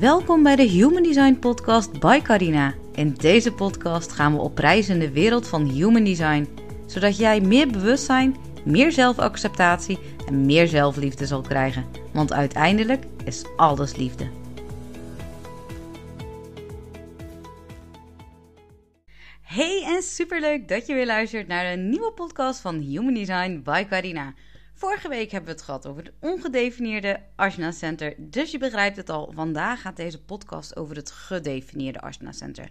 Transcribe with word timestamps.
Welkom 0.00 0.42
bij 0.42 0.56
de 0.56 0.62
Human 0.62 1.02
Design 1.02 1.38
Podcast 1.38 2.00
by 2.00 2.20
Carina. 2.22 2.74
In 2.94 3.14
deze 3.14 3.52
podcast 3.52 4.12
gaan 4.12 4.32
we 4.32 4.40
op 4.40 4.58
reis 4.58 4.88
in 4.88 4.98
de 4.98 5.10
wereld 5.10 5.48
van 5.48 5.68
Human 5.68 6.04
Design, 6.04 6.48
zodat 6.86 7.16
jij 7.16 7.40
meer 7.40 7.68
bewustzijn, 7.68 8.36
meer 8.64 8.92
zelfacceptatie 8.92 9.98
en 10.26 10.46
meer 10.46 10.68
zelfliefde 10.68 11.26
zal 11.26 11.40
krijgen. 11.40 11.84
Want 12.12 12.32
uiteindelijk 12.32 13.04
is 13.24 13.44
alles 13.56 13.96
liefde. 13.96 14.28
Hey 19.42 19.82
en 19.86 20.02
superleuk 20.02 20.68
dat 20.68 20.86
je 20.86 20.94
weer 20.94 21.06
luistert 21.06 21.46
naar 21.46 21.72
een 21.72 21.88
nieuwe 21.88 22.12
podcast 22.12 22.60
van 22.60 22.78
Human 22.78 23.14
Design 23.14 23.60
by 23.64 23.84
Carina. 23.88 24.34
Vorige 24.78 25.08
week 25.08 25.30
hebben 25.30 25.50
we 25.50 25.56
het 25.56 25.64
gehad 25.64 25.86
over 25.86 26.04
het 26.04 26.12
ongedefinieerde 26.20 27.20
Ashna 27.36 27.70
Center. 27.70 28.14
Dus 28.18 28.50
je 28.50 28.58
begrijpt 28.58 28.96
het 28.96 29.10
al, 29.10 29.32
vandaag 29.34 29.80
gaat 29.80 29.96
deze 29.96 30.22
podcast 30.22 30.76
over 30.76 30.96
het 30.96 31.10
gedefinieerde 31.10 32.00
Ashna 32.00 32.32
Center. 32.32 32.68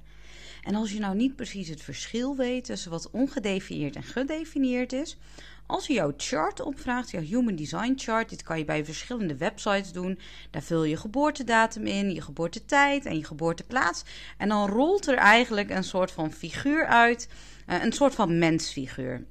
En 0.64 0.76
als 0.76 0.92
je 0.92 1.00
nou 1.00 1.16
niet 1.16 1.36
precies 1.36 1.68
het 1.68 1.82
verschil 1.82 2.36
weet 2.36 2.66
tussen 2.66 2.92
wat 2.92 3.10
ongedefinieerd 3.12 3.96
en 3.96 4.04
gedefinieerd 4.04 4.94
is, 4.94 5.18
als 5.66 5.88
je 5.88 5.94
jouw 5.94 6.14
chart 6.18 6.60
opvraagt, 6.60 7.12
jouw 7.12 7.22
Human 7.22 7.56
Design 7.56 7.94
Chart, 7.96 8.30
dit 8.30 8.44
kan 8.44 8.58
je 8.58 8.66
bij 8.66 8.86
verschillende 8.86 9.38
websites 9.38 9.92
doen. 9.92 10.20
Daar 10.52 10.64
vul 10.64 10.84
je 10.84 10.98
geboortedatum 10.98 11.86
in, 11.86 12.14
je 12.14 12.22
geboortetijd 12.22 13.06
en 13.06 13.18
je 13.18 13.24
geboorteplaats. 13.24 14.04
En 14.38 14.50
dan 14.50 14.70
rolt 14.70 15.08
er 15.08 15.18
eigenlijk 15.18 15.70
een 15.70 15.84
soort 15.84 16.12
van 16.12 16.32
figuur 16.32 16.86
uit, 16.86 17.30
eh, 17.66 17.84
een 17.84 17.94
soort 17.94 18.16
van 18.16 18.38
mensfiguur. 18.38 19.26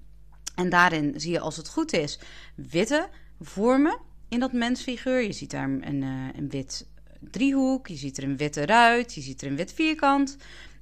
En 0.54 0.68
daarin 0.68 1.14
zie 1.16 1.32
je, 1.32 1.40
als 1.40 1.56
het 1.56 1.68
goed 1.68 1.92
is, 1.92 2.18
witte 2.54 3.08
vormen 3.40 3.98
in 4.28 4.40
dat 4.40 4.52
mensfiguur. 4.52 5.22
Je 5.22 5.32
ziet 5.32 5.50
daar 5.50 5.68
een, 5.68 6.02
uh, 6.02 6.28
een 6.36 6.48
wit 6.48 6.86
driehoek, 7.20 7.86
je 7.86 7.96
ziet 7.96 8.16
er 8.16 8.24
een 8.24 8.36
witte 8.36 8.66
ruit, 8.66 9.14
je 9.14 9.20
ziet 9.20 9.42
er 9.42 9.48
een 9.48 9.56
wit 9.56 9.72
vierkant. 9.72 10.36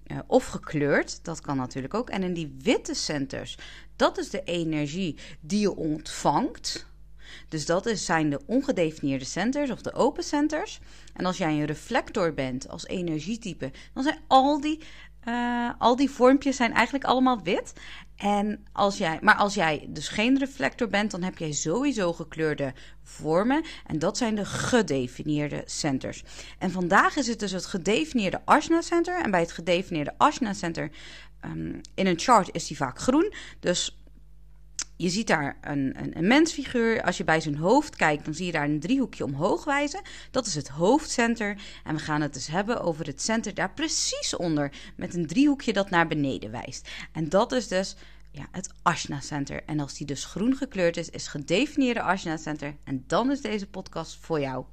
Uh, 0.06 0.18
of 0.26 0.46
gekleurd, 0.46 1.24
dat 1.24 1.40
kan 1.40 1.56
natuurlijk 1.56 1.94
ook. 1.94 2.10
En 2.10 2.22
in 2.22 2.34
die 2.34 2.56
witte 2.62 2.94
centers, 2.94 3.58
dat 3.96 4.18
is 4.18 4.30
de 4.30 4.42
energie 4.44 5.16
die 5.40 5.60
je 5.60 5.76
ontvangt. 5.76 6.86
Dus 7.48 7.66
dat 7.66 7.86
is, 7.86 8.04
zijn 8.04 8.30
de 8.30 8.40
ongedefinieerde 8.46 9.24
centers 9.24 9.70
of 9.70 9.82
de 9.82 9.92
open 9.92 10.24
centers. 10.24 10.80
En 11.14 11.24
als 11.24 11.38
jij 11.38 11.52
een 11.52 11.64
reflector 11.64 12.34
bent 12.34 12.68
als 12.68 12.86
energietype, 12.86 13.70
dan 13.92 14.02
zijn 14.02 14.18
al 14.26 14.60
die, 14.60 14.80
uh, 15.28 15.70
al 15.78 15.96
die 15.96 16.10
vormpjes 16.10 16.56
zijn 16.56 16.72
eigenlijk 16.72 17.04
allemaal 17.04 17.42
wit. 17.42 17.72
En 18.16 18.64
als 18.72 18.98
jij, 18.98 19.18
maar 19.20 19.34
als 19.34 19.54
jij 19.54 19.86
dus 19.88 20.08
geen 20.08 20.38
reflector 20.38 20.88
bent, 20.88 21.10
dan 21.10 21.22
heb 21.22 21.38
jij 21.38 21.52
sowieso 21.52 22.12
gekleurde 22.12 22.72
vormen. 23.02 23.64
En 23.86 23.98
dat 23.98 24.16
zijn 24.16 24.34
de 24.34 24.44
gedefinieerde 24.44 25.62
centers. 25.64 26.24
En 26.58 26.70
vandaag 26.70 27.16
is 27.16 27.26
het 27.26 27.38
dus 27.38 27.52
het 27.52 27.66
gedefinieerde 27.66 28.40
Ashna 28.44 28.80
Center. 28.80 29.22
En 29.22 29.30
bij 29.30 29.40
het 29.40 29.52
gedefinieerde 29.52 30.14
Ashna 30.16 30.52
Center 30.52 30.90
um, 31.44 31.80
in 31.94 32.06
een 32.06 32.18
chart 32.18 32.48
is 32.52 32.66
die 32.66 32.76
vaak 32.76 32.98
groen. 32.98 33.32
Dus 33.60 34.01
je 35.02 35.08
ziet 35.08 35.26
daar 35.26 35.56
een, 35.60 35.94
een, 36.02 36.16
een, 36.16 36.26
mensfiguur. 36.26 37.02
Als 37.02 37.16
je 37.16 37.24
bij 37.24 37.40
zijn 37.40 37.56
hoofd 37.56 37.96
kijkt, 37.96 38.24
dan 38.24 38.34
zie 38.34 38.46
je 38.46 38.52
daar 38.52 38.64
een 38.64 38.80
driehoekje 38.80 39.24
omhoog 39.24 39.64
wijzen. 39.64 40.00
Dat 40.30 40.46
is 40.46 40.54
het 40.54 40.68
hoofdcenter. 40.68 41.58
En 41.84 41.94
we 41.94 42.00
gaan 42.00 42.20
het 42.20 42.34
dus 42.34 42.46
hebben 42.46 42.80
over 42.80 43.06
het 43.06 43.22
center 43.22 43.54
daar 43.54 43.72
precies 43.72 44.36
onder. 44.36 44.72
Met 44.96 45.14
een 45.14 45.26
driehoekje 45.26 45.72
dat 45.72 45.90
naar 45.90 46.06
beneden 46.06 46.50
wijst. 46.50 46.88
En 47.12 47.28
dat 47.28 47.52
is 47.52 47.68
dus 47.68 47.96
ja, 48.30 48.46
het 48.50 48.70
Ashna 48.82 49.20
Center. 49.20 49.62
En 49.66 49.80
als 49.80 49.94
die 49.94 50.06
dus 50.06 50.24
groen 50.24 50.56
gekleurd 50.56 50.96
is, 50.96 51.10
is 51.10 51.28
gedefinieerde 51.28 52.02
Ashna 52.02 52.36
Center. 52.36 52.74
En 52.84 53.04
dan 53.06 53.30
is 53.30 53.40
deze 53.40 53.66
podcast 53.66 54.16
voor 54.20 54.40
jou. 54.40 54.64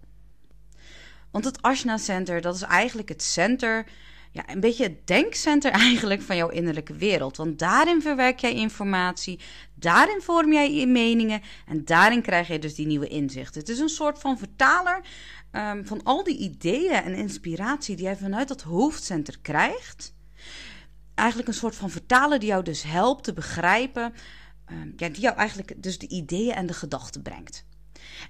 Want 1.32 1.46
het 1.46 1.62
Ashna 1.62 1.98
Center, 1.98 2.42
dat 2.42 2.56
is 2.56 2.62
eigenlijk 2.62 3.10
het 3.10 3.24
center 3.24 3.86
ja, 4.32 4.50
een 4.50 4.60
beetje 4.60 4.84
het 4.84 5.08
denkcenter 5.08 5.72
eigenlijk 5.88 6.22
van 6.22 6.36
jouw 6.36 6.50
innerlijke 6.50 6.94
wereld. 6.94 7.38
Want 7.38 7.60
daarin 7.60 8.02
verwerk 8.02 8.40
jij 8.40 8.54
informatie, 8.54 9.40
daarin 9.74 10.22
vorm 10.22 10.54
jij 10.54 10.74
je 10.74 10.88
meningen 10.88 11.42
en 11.68 11.86
daarin 11.86 12.22
krijg 12.22 12.48
je 12.48 12.60
dus 12.60 12.76
die 12.76 12.88
nieuwe 12.88 13.08
inzichten. 13.08 13.60
Het 13.60 13.70
is 13.70 13.80
een 13.80 13.90
soort 13.90 14.20
van 14.20 14.38
vertaler 14.38 15.02
um, 15.52 15.86
van 15.86 16.04
al 16.04 16.24
die 16.24 16.38
ideeën 16.38 17.04
en 17.04 17.16
inspiratie 17.16 17.96
die 17.96 18.06
jij 18.06 18.18
vanuit 18.18 18.48
dat 18.48 18.62
hoofdcenter 18.62 19.40
krijgt. 19.42 20.14
Eigenlijk 21.16 21.50
een 21.50 21.54
soort 21.54 21.76
van 21.76 21.90
vertaler 21.90 22.40
die 22.40 22.50
jou 22.50 22.64
dus 22.64 22.84
helpt 22.84 23.24
te 23.24 23.34
begrijpen, 23.34 24.14
um, 24.72 24.94
ja, 24.96 25.10
die 25.10 25.22
jou 25.22 25.38
eigenlijk 25.38 25.84
dus 25.84 25.98
de 25.98 26.08
ideeën 26.08 26.54
en 26.54 26.66
de 26.66 26.74
gedachten 26.74 27.22
brengt. 27.22 27.68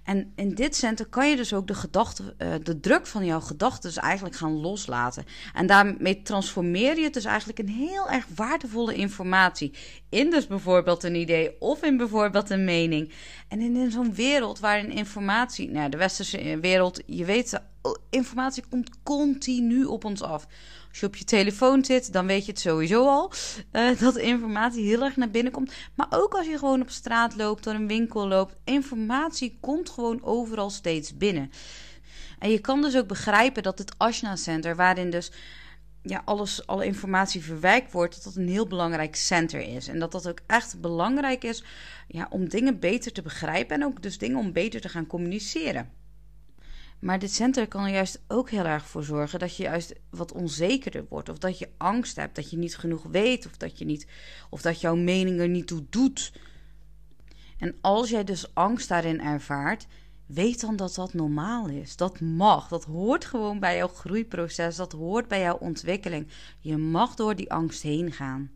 En 0.04 0.32
in 0.36 0.56
dit 0.56 0.76
center 0.76 1.06
kan 1.06 1.30
je 1.30 1.36
dus 1.36 1.54
ook 1.54 1.68
de, 1.68 1.74
gedachte, 1.74 2.36
uh, 2.38 2.54
de 2.64 2.80
druk 2.80 3.08
van 3.08 3.26
jouw 3.26 3.40
gedachten 3.40 3.90
dus 3.90 3.98
eigenlijk 3.98 4.36
gaan 4.36 4.60
loslaten. 4.60 5.26
En 5.54 5.68
daarmee 5.68 6.22
transformeer 6.22 6.98
je 6.98 7.04
het 7.04 7.14
dus 7.14 7.26
eigenlijk 7.26 7.60
in 7.60 7.68
heel 7.68 8.10
erg 8.10 8.26
waardevolle 8.36 8.94
informatie. 8.94 9.74
In 10.10 10.30
dus 10.30 10.48
bijvoorbeeld 10.48 11.04
een 11.04 11.16
idee 11.16 11.62
of 11.62 11.84
in 11.84 11.98
bijvoorbeeld 11.98 12.50
een 12.50 12.64
mening. 12.64 13.14
En 13.48 13.62
in, 13.62 13.92
zo'n 13.92 14.14
wereld 14.14 14.60
waarin 14.60 14.92
informatie, 14.92 15.70
nou 15.70 15.90
de 15.90 15.98
westerse 15.98 16.60
wereld, 16.60 17.02
je 17.06 17.26
weet, 17.26 17.62
informatie 18.10 18.64
komt 18.70 18.90
continu 19.04 19.86
op 19.86 20.06
ons 20.06 20.22
af. 20.22 20.48
Als 20.90 21.00
je 21.00 21.06
op 21.06 21.16
je 21.16 21.24
telefoon 21.24 21.86
zit, 21.86 22.14
dan 22.14 22.26
weet 22.26 22.46
je 22.46 22.52
het 22.52 22.62
sowieso 22.62 23.08
al. 23.08 23.32
Uh, 23.72 24.00
dat 24.00 24.18
informatie 24.18 24.86
heel 24.86 25.04
erg 25.04 25.16
naar 25.16 25.30
binnen 25.30 25.52
komt. 25.52 25.74
Maar 25.96 26.08
ook 26.10 26.34
als 26.34 26.48
je 26.48 26.58
gewoon 26.58 26.82
op 26.82 26.90
straat 26.90 27.36
loopt, 27.36 27.64
door 27.64 27.74
een 27.74 27.88
winkel 27.88 28.28
loopt. 28.28 28.56
Informatie 28.64 29.58
komt 29.62 29.90
gewoon 29.90 30.24
overal 30.24 30.70
steeds 30.70 31.18
binnen. 31.18 31.52
En 32.40 32.52
je 32.52 32.60
kan 32.60 32.82
dus 32.82 32.98
ook 32.98 33.08
begrijpen 33.08 33.64
dat 33.64 33.78
het 33.78 33.98
Ashna 33.98 34.36
Center, 34.36 34.76
waarin 34.76 35.10
dus 35.10 35.32
ja, 36.02 36.22
alles, 36.26 36.68
alle 36.68 36.86
informatie 36.86 37.44
verwerkt 37.44 37.92
wordt, 37.92 38.16
dat 38.16 38.24
dat 38.24 38.36
een 38.36 38.50
heel 38.50 38.68
belangrijk 38.68 39.16
center 39.16 39.60
is. 39.60 39.88
En 39.88 40.00
dat 40.00 40.12
dat 40.12 40.28
ook 40.28 40.40
echt 40.48 40.82
belangrijk 40.82 41.44
is 41.44 41.64
ja, 42.08 42.28
om 42.30 42.50
dingen 42.50 42.80
beter 42.80 43.12
te 43.12 43.22
begrijpen 43.22 43.76
en 43.76 43.86
ook 43.86 44.02
dus 44.02 44.18
dingen 44.18 44.38
om 44.38 44.52
beter 44.52 44.82
te 44.82 44.90
gaan 44.90 45.08
communiceren. 45.08 45.99
Maar 47.00 47.20
dit 47.20 47.34
center 47.34 47.68
kan 47.68 47.84
er 47.84 47.94
juist 47.94 48.22
ook 48.28 48.50
heel 48.50 48.66
erg 48.66 48.88
voor 48.88 49.04
zorgen 49.04 49.40
dat 49.40 49.56
je 49.56 49.64
juist 49.64 49.94
wat 50.10 50.32
onzekerder 50.32 51.06
wordt. 51.10 51.30
Of 51.30 51.38
dat 51.38 51.60
je 51.60 51.70
angst 51.78 52.16
hebt, 52.16 52.36
dat 52.36 52.50
je 52.50 52.58
niet 52.58 52.78
genoeg 52.78 53.04
weet. 53.04 53.46
Of 53.46 53.58
dat, 53.58 53.78
je 53.78 53.86
niet, 53.86 54.08
of 54.50 54.62
dat 54.62 54.82
jouw 54.82 54.96
mening 54.96 55.40
er 55.40 55.50
niet 55.50 55.68
toe 55.68 55.86
doet. 55.90 56.34
En 57.58 57.76
als 57.82 58.10
jij 58.10 58.24
dus 58.24 58.56
angst 58.56 58.88
daarin 58.90 59.22
ervaart, 59.22 59.88
weet 60.26 60.62
dan 60.62 60.76
dat 60.76 60.96
dat 60.96 61.14
normaal 61.14 61.68
is. 61.68 61.96
Dat 61.96 62.20
mag. 62.20 62.68
Dat 62.68 62.84
hoort 62.84 63.26
gewoon 63.26 63.60
bij 63.60 63.78
jouw 63.78 63.88
groeiproces. 63.88 64.76
Dat 64.76 64.92
hoort 64.92 65.28
bij 65.28 65.40
jouw 65.40 65.58
ontwikkeling. 65.58 66.28
Je 66.60 66.78
mag 66.78 67.16
door 67.16 67.36
die 67.36 67.52
angst 67.52 67.82
heen 67.82 68.12
gaan. 68.12 68.52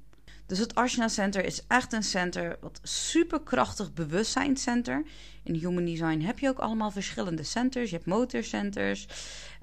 Dus 0.45 0.57
het 0.57 0.75
Ashna 0.75 1.07
Center 1.07 1.45
is 1.45 1.67
echt 1.67 1.93
een 1.93 2.03
center, 2.03 2.57
wat 2.61 2.79
superkrachtig 2.83 3.93
bewustzijnscenter. 3.93 5.03
In 5.43 5.53
Human 5.53 5.85
Design 5.85 6.19
heb 6.19 6.39
je 6.39 6.49
ook 6.49 6.59
allemaal 6.59 6.91
verschillende 6.91 7.43
centers. 7.43 7.89
Je 7.89 7.95
hebt 7.95 8.07
motorcenters, 8.07 9.07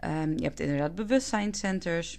um, 0.04 0.38
je 0.38 0.44
hebt 0.44 0.60
inderdaad 0.60 0.94
bewustzijnscenters. 0.94 2.18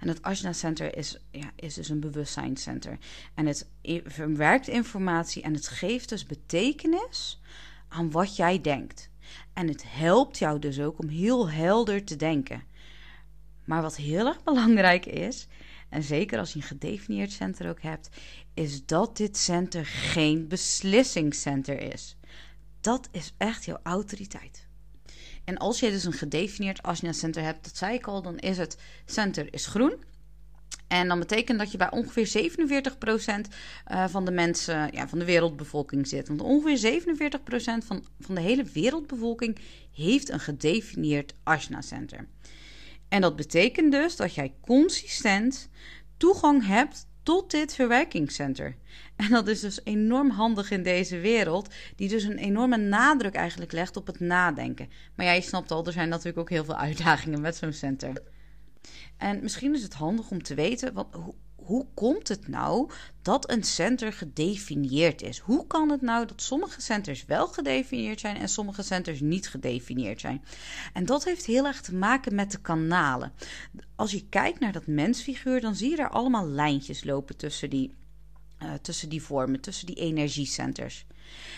En 0.00 0.08
het 0.08 0.22
Ashna 0.22 0.52
Center 0.52 0.96
is, 0.96 1.18
ja, 1.30 1.50
is 1.56 1.74
dus 1.74 1.88
een 1.88 2.00
bewustzijnscenter. 2.00 2.98
En 3.34 3.46
het 3.46 3.68
verwerkt 4.04 4.68
informatie 4.68 5.42
en 5.42 5.54
het 5.54 5.68
geeft 5.68 6.08
dus 6.08 6.26
betekenis 6.26 7.40
aan 7.88 8.10
wat 8.10 8.36
jij 8.36 8.60
denkt. 8.60 9.10
En 9.52 9.68
het 9.68 9.84
helpt 9.86 10.38
jou 10.38 10.58
dus 10.58 10.80
ook 10.80 10.98
om 10.98 11.08
heel 11.08 11.50
helder 11.50 12.04
te 12.04 12.16
denken. 12.16 12.62
Maar 13.64 13.82
wat 13.82 13.96
heel 13.96 14.26
erg 14.26 14.42
belangrijk 14.42 15.06
is, 15.06 15.48
en 15.92 16.02
zeker 16.02 16.38
als 16.38 16.52
je 16.52 16.58
een 16.58 16.64
gedefinieerd 16.64 17.32
center 17.32 17.68
ook 17.68 17.82
hebt, 17.82 18.08
is 18.54 18.86
dat 18.86 19.16
dit 19.16 19.36
center 19.36 19.86
geen 19.86 20.48
beslissingscenter 20.48 21.92
is. 21.92 22.16
Dat 22.80 23.08
is 23.10 23.34
echt 23.36 23.64
jouw 23.64 23.78
autoriteit. 23.82 24.66
En 25.44 25.58
als 25.58 25.80
je 25.80 25.90
dus 25.90 26.04
een 26.04 26.12
gedefinieerd 26.12 26.82
Asana 26.82 27.12
center 27.12 27.42
hebt, 27.42 27.64
dat 27.64 27.76
zei 27.76 27.94
ik 27.94 28.06
al, 28.06 28.22
dan 28.22 28.38
is 28.38 28.58
het 28.58 28.78
center 29.04 29.54
is 29.54 29.66
groen. 29.66 29.94
En 30.88 31.08
dan 31.08 31.18
betekent 31.18 31.58
dat 31.58 31.72
je 31.72 31.78
bij 31.78 31.90
ongeveer 31.90 32.50
47% 33.46 33.48
eh, 33.84 34.08
van 34.08 34.24
de 34.24 34.30
mensen, 34.30 34.88
ja, 34.92 35.08
van 35.08 35.18
de 35.18 35.24
wereldbevolking 35.24 36.08
zit. 36.08 36.28
Want 36.28 36.40
ongeveer 36.40 37.02
47% 37.82 37.86
van, 37.86 38.04
van 38.20 38.34
de 38.34 38.40
hele 38.40 38.64
wereldbevolking 38.64 39.58
heeft 39.92 40.28
een 40.28 40.40
gedefinieerd 40.40 41.34
Asana 41.42 41.80
center. 41.80 42.26
En 43.12 43.20
dat 43.20 43.36
betekent 43.36 43.92
dus 43.92 44.16
dat 44.16 44.34
jij 44.34 44.54
consistent 44.60 45.68
toegang 46.16 46.66
hebt 46.66 47.06
tot 47.22 47.50
dit 47.50 47.74
verwerkingscenter. 47.74 48.76
En 49.16 49.30
dat 49.30 49.48
is 49.48 49.60
dus 49.60 49.80
enorm 49.84 50.30
handig 50.30 50.70
in 50.70 50.82
deze 50.82 51.18
wereld, 51.18 51.68
die 51.96 52.08
dus 52.08 52.24
een 52.24 52.38
enorme 52.38 52.76
nadruk 52.76 53.34
eigenlijk 53.34 53.72
legt 53.72 53.96
op 53.96 54.06
het 54.06 54.20
nadenken. 54.20 54.88
Maar 55.14 55.26
ja, 55.26 55.32
je 55.32 55.40
snapt 55.40 55.70
al, 55.70 55.86
er 55.86 55.92
zijn 55.92 56.08
natuurlijk 56.08 56.38
ook 56.38 56.50
heel 56.50 56.64
veel 56.64 56.76
uitdagingen 56.76 57.40
met 57.40 57.56
zo'n 57.56 57.72
center. 57.72 58.22
En 59.16 59.42
misschien 59.42 59.74
is 59.74 59.82
het 59.82 59.94
handig 59.94 60.30
om 60.30 60.42
te 60.42 60.54
weten, 60.54 60.92
wat, 60.92 61.08
hoe, 61.72 61.86
komt 61.94 62.28
het 62.28 62.48
nou 62.48 62.90
dat 63.22 63.50
een 63.50 63.64
center 63.64 64.12
gedefinieerd 64.12 65.22
is? 65.22 65.38
Hoe 65.38 65.66
kan 65.66 65.90
het 65.90 66.00
nou 66.00 66.26
dat 66.26 66.42
sommige 66.42 66.80
centers 66.80 67.24
wel 67.24 67.46
gedefinieerd 67.46 68.20
zijn 68.20 68.36
en 68.36 68.48
sommige 68.48 68.82
centers 68.82 69.20
niet 69.20 69.48
gedefinieerd 69.48 70.20
zijn? 70.20 70.44
En 70.92 71.06
dat 71.06 71.24
heeft 71.24 71.46
heel 71.46 71.66
erg 71.66 71.80
te 71.80 71.94
maken 71.94 72.34
met 72.34 72.52
de 72.52 72.60
kanalen. 72.60 73.32
Als 73.96 74.10
je 74.10 74.28
kijkt 74.28 74.60
naar 74.60 74.72
dat 74.72 74.86
mensfiguur, 74.86 75.60
dan 75.60 75.74
zie 75.74 75.90
je 75.90 75.96
daar 75.96 76.10
allemaal 76.10 76.48
lijntjes 76.48 77.04
lopen 77.04 77.36
tussen 77.36 77.70
die, 77.70 77.94
uh, 78.62 78.72
tussen 78.74 79.08
die 79.08 79.22
vormen, 79.22 79.60
tussen 79.60 79.86
die 79.86 79.96
energiecenters. 79.96 81.06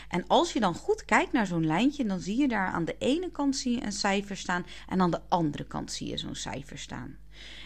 En 0.08 0.26
als 0.26 0.52
je 0.52 0.60
dan 0.60 0.74
goed 0.74 1.04
kijkt 1.04 1.32
naar 1.32 1.46
zo'n 1.46 1.66
lijntje, 1.66 2.04
dan 2.04 2.20
zie 2.20 2.40
je 2.40 2.48
daar 2.48 2.72
aan 2.72 2.84
de 2.84 2.96
ene 2.98 3.30
kant 3.30 3.56
zie 3.56 3.74
je 3.74 3.84
een 3.84 3.92
cijfer 3.92 4.36
staan 4.36 4.66
en 4.88 5.00
aan 5.00 5.10
de 5.10 5.20
andere 5.28 5.64
kant 5.64 5.92
zie 5.92 6.08
je 6.08 6.18
zo'n 6.18 6.34
cijfer 6.34 6.78
staan. 6.78 7.23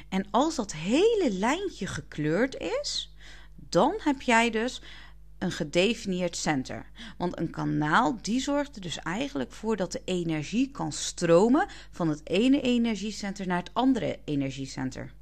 En 0.09 0.27
als 0.31 0.55
dat 0.55 0.73
hele 0.73 1.31
lijntje 1.33 1.87
gekleurd 1.87 2.57
is, 2.57 3.15
dan 3.55 3.95
heb 3.99 4.23
jij 4.23 4.51
dus 4.51 4.83
een 5.39 5.53
gedefinieerd 5.53 6.37
center. 6.37 6.87
Want 7.19 7.39
een 7.39 7.51
kanaal 7.51 8.19
die 8.23 8.41
zorgt 8.41 8.75
er 8.75 8.81
dus 8.81 8.99
eigenlijk 8.99 9.53
voor 9.53 9.77
dat 9.77 9.93
de 9.93 10.03
energie 10.05 10.71
kan 10.71 10.93
stromen 10.93 11.67
van 11.91 12.09
het 12.09 12.29
ene 12.29 12.61
energiecenter 12.61 13.47
naar 13.47 13.59
het 13.59 13.71
andere 13.73 14.19
energiecenter. 14.25 15.13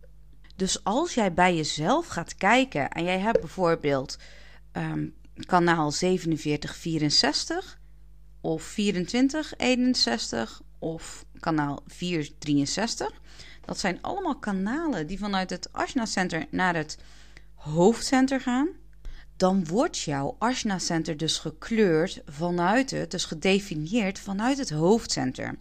Dus 0.56 0.85
als 0.85 1.15
jij 1.15 1.33
bij 1.33 1.56
jezelf 1.56 2.06
gaat 2.06 2.35
kijken 2.35 2.91
en 2.91 3.05
jij 3.05 3.19
hebt 3.19 3.41
bijvoorbeeld 3.41 4.19
um, 4.73 5.15
kanaal 5.47 5.91
4764 5.91 7.79
of 8.41 8.73
2461 8.73 10.62
of 10.79 11.25
kanaal 11.41 11.83
463. 11.87 13.21
Dat 13.66 13.78
zijn 13.78 14.02
allemaal 14.02 14.38
kanalen 14.38 15.06
die 15.06 15.18
vanuit 15.18 15.50
het 15.50 15.72
Ashna 15.72 16.04
Center 16.04 16.46
naar 16.50 16.74
het 16.74 16.98
hoofdcenter 17.54 18.40
gaan. 18.40 18.68
Dan 19.36 19.66
wordt 19.66 19.98
jouw 19.98 20.36
Ashna 20.38 20.78
Center 20.78 21.16
dus 21.16 21.38
gekleurd 21.38 22.22
vanuit 22.26 22.90
het, 22.90 23.10
dus 23.10 23.24
gedefinieerd 23.24 24.18
vanuit 24.18 24.58
het 24.58 24.70
hoofdcenter. 24.70 25.54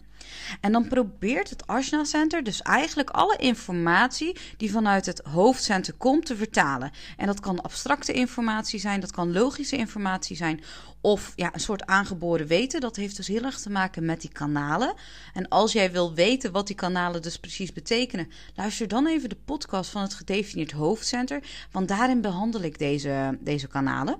En 0.60 0.72
dan 0.72 0.88
probeert 0.88 1.50
het 1.50 1.66
Ashna 1.66 2.04
Center 2.04 2.44
dus 2.44 2.62
eigenlijk 2.62 3.10
alle 3.10 3.36
informatie 3.36 4.36
die 4.56 4.70
vanuit 4.70 5.06
het 5.06 5.20
hoofdcenter 5.24 5.94
komt 5.94 6.26
te 6.26 6.36
vertalen. 6.36 6.90
En 7.16 7.26
dat 7.26 7.40
kan 7.40 7.60
abstracte 7.60 8.12
informatie 8.12 8.80
zijn, 8.80 9.00
dat 9.00 9.12
kan 9.12 9.32
logische 9.32 9.76
informatie 9.76 10.36
zijn 10.36 10.60
of 11.00 11.32
ja, 11.36 11.54
een 11.54 11.60
soort 11.60 11.86
aangeboren 11.86 12.46
weten. 12.46 12.80
Dat 12.80 12.96
heeft 12.96 13.16
dus 13.16 13.26
heel 13.26 13.42
erg 13.42 13.58
te 13.58 13.70
maken 13.70 14.04
met 14.04 14.20
die 14.20 14.32
kanalen. 14.32 14.94
En 15.34 15.48
als 15.48 15.72
jij 15.72 15.92
wil 15.92 16.14
weten 16.14 16.52
wat 16.52 16.66
die 16.66 16.76
kanalen 16.76 17.22
dus 17.22 17.38
precies 17.38 17.72
betekenen, 17.72 18.30
luister 18.54 18.88
dan 18.88 19.06
even 19.06 19.28
de 19.28 19.38
podcast 19.44 19.90
van 19.90 20.02
het 20.02 20.14
gedefinieerd 20.14 20.72
hoofdcenter, 20.72 21.42
want 21.70 21.88
daarin 21.88 22.20
behandel 22.20 22.62
ik 22.62 22.78
deze, 22.78 23.38
deze 23.40 23.66
kanalen. 23.66 24.18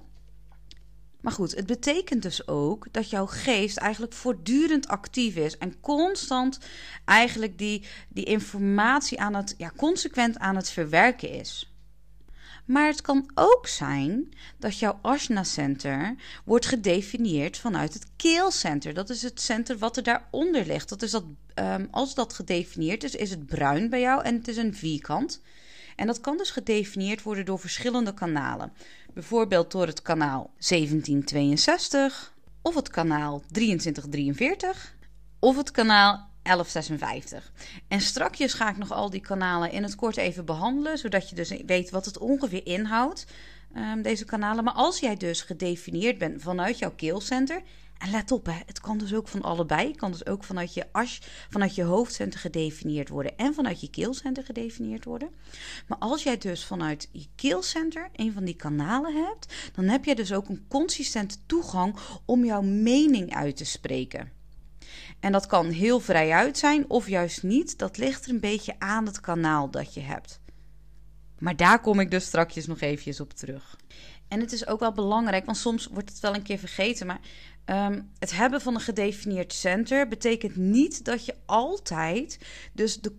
Maar 1.20 1.32
goed, 1.32 1.54
het 1.54 1.66
betekent 1.66 2.22
dus 2.22 2.48
ook 2.48 2.86
dat 2.90 3.10
jouw 3.10 3.26
geest 3.26 3.76
eigenlijk 3.76 4.12
voortdurend 4.12 4.88
actief 4.88 5.36
is 5.36 5.58
en 5.58 5.80
constant 5.80 6.58
eigenlijk 7.04 7.58
die, 7.58 7.86
die 8.08 8.24
informatie 8.24 9.20
aan 9.20 9.34
het, 9.34 9.54
ja, 9.58 9.72
consequent 9.76 10.38
aan 10.38 10.56
het 10.56 10.70
verwerken 10.70 11.30
is. 11.30 11.70
Maar 12.66 12.86
het 12.86 13.00
kan 13.00 13.30
ook 13.34 13.66
zijn 13.66 14.28
dat 14.58 14.78
jouw 14.78 14.98
Ashna 15.02 15.42
Center 15.42 16.14
wordt 16.44 16.66
gedefinieerd 16.66 17.58
vanuit 17.58 17.94
het 17.94 18.06
keelcenter. 18.16 18.94
Dat 18.94 19.10
is 19.10 19.22
het 19.22 19.40
center 19.40 19.78
wat 19.78 19.96
er 19.96 20.02
daaronder 20.02 20.66
ligt. 20.66 20.88
Dat 20.88 21.02
is 21.02 21.10
dat, 21.10 21.24
um, 21.54 21.88
als 21.90 22.14
dat 22.14 22.32
gedefinieerd 22.32 23.04
is, 23.04 23.14
is 23.14 23.30
het 23.30 23.46
bruin 23.46 23.90
bij 23.90 24.00
jou 24.00 24.22
en 24.22 24.34
het 24.34 24.48
is 24.48 24.56
een 24.56 24.74
vierkant. 24.74 25.40
En 25.96 26.06
dat 26.06 26.20
kan 26.20 26.36
dus 26.36 26.50
gedefinieerd 26.50 27.22
worden 27.22 27.44
door 27.44 27.58
verschillende 27.58 28.14
kanalen. 28.14 28.72
Bijvoorbeeld 29.14 29.70
door 29.70 29.86
het 29.86 30.02
kanaal 30.02 30.50
1762 30.58 32.34
of 32.62 32.74
het 32.74 32.88
kanaal 32.88 33.42
2343 33.50 34.94
of 35.38 35.56
het 35.56 35.70
kanaal 35.70 36.28
1156. 36.42 37.52
En 37.88 38.00
strakjes 38.00 38.52
ga 38.52 38.70
ik 38.70 38.76
nog 38.76 38.92
al 38.92 39.10
die 39.10 39.20
kanalen 39.20 39.70
in 39.70 39.82
het 39.82 39.94
kort 39.94 40.16
even 40.16 40.44
behandelen, 40.44 40.98
zodat 40.98 41.28
je 41.28 41.34
dus 41.34 41.54
weet 41.66 41.90
wat 41.90 42.04
het 42.04 42.18
ongeveer 42.18 42.66
inhoudt, 42.66 43.26
um, 43.76 44.02
deze 44.02 44.24
kanalen. 44.24 44.64
Maar 44.64 44.74
als 44.74 44.98
jij 45.00 45.16
dus 45.16 45.42
gedefinieerd 45.42 46.18
bent 46.18 46.42
vanuit 46.42 46.78
jouw 46.78 46.92
keelcenter 46.96 47.62
en 47.98 48.10
let 48.10 48.32
op, 48.32 48.46
hè, 48.46 48.58
het 48.66 48.80
kan 48.80 48.98
dus 48.98 49.14
ook 49.14 49.28
van 49.28 49.42
allebei. 49.42 49.88
Het 49.88 49.96
kan 49.96 50.10
dus 50.10 50.26
ook 50.26 50.44
vanuit 50.44 50.74
je, 50.74 50.86
as, 50.92 51.20
vanuit 51.50 51.74
je 51.74 51.82
hoofdcenter 51.82 52.40
gedefinieerd 52.40 53.08
worden 53.08 53.36
en 53.36 53.54
vanuit 53.54 53.80
je 53.80 53.90
keelcenter 53.90 54.44
gedefinieerd 54.44 55.04
worden. 55.04 55.30
Maar 55.86 55.98
als 55.98 56.22
jij 56.22 56.38
dus 56.38 56.64
vanuit 56.64 57.08
je 57.12 57.26
keelcenter 57.34 58.08
een 58.12 58.32
van 58.32 58.44
die 58.44 58.56
kanalen 58.56 59.24
hebt, 59.24 59.54
dan 59.74 59.84
heb 59.84 60.04
je 60.04 60.14
dus 60.14 60.32
ook 60.32 60.48
een 60.48 60.64
consistente 60.68 61.36
toegang 61.46 61.96
om 62.24 62.44
jouw 62.44 62.62
mening 62.62 63.34
uit 63.34 63.56
te 63.56 63.64
spreken. 63.64 64.32
En 65.20 65.32
dat 65.32 65.46
kan 65.46 65.66
heel 65.66 66.00
vrijuit 66.00 66.58
zijn 66.58 66.90
of 66.90 67.08
juist 67.08 67.42
niet. 67.42 67.78
Dat 67.78 67.98
ligt 67.98 68.24
er 68.24 68.30
een 68.30 68.40
beetje 68.40 68.74
aan 68.78 69.06
het 69.06 69.20
kanaal 69.20 69.70
dat 69.70 69.94
je 69.94 70.00
hebt. 70.00 70.40
Maar 71.38 71.56
daar 71.56 71.80
kom 71.80 72.00
ik 72.00 72.10
dus 72.10 72.24
strakjes 72.24 72.66
nog 72.66 72.80
eventjes 72.80 73.20
op 73.20 73.32
terug. 73.32 73.76
En 74.28 74.40
het 74.40 74.52
is 74.52 74.66
ook 74.66 74.80
wel 74.80 74.92
belangrijk, 74.92 75.44
want 75.44 75.56
soms 75.56 75.86
wordt 75.86 76.08
het 76.08 76.20
wel 76.20 76.34
een 76.34 76.42
keer 76.42 76.58
vergeten. 76.58 77.06
Maar 77.06 77.20
Ehm, 77.66 78.00
het 78.18 78.36
hebben 78.36 78.60
van 78.60 78.74
een 78.74 78.80
gedefinieerd 78.80 79.52
center 79.52 80.08
betekent 80.08 80.56
niet 80.56 81.04
dat 81.04 81.24
je 81.24 81.34
altijd, 81.46 82.38
dus 82.72 83.00
de, 83.00 83.12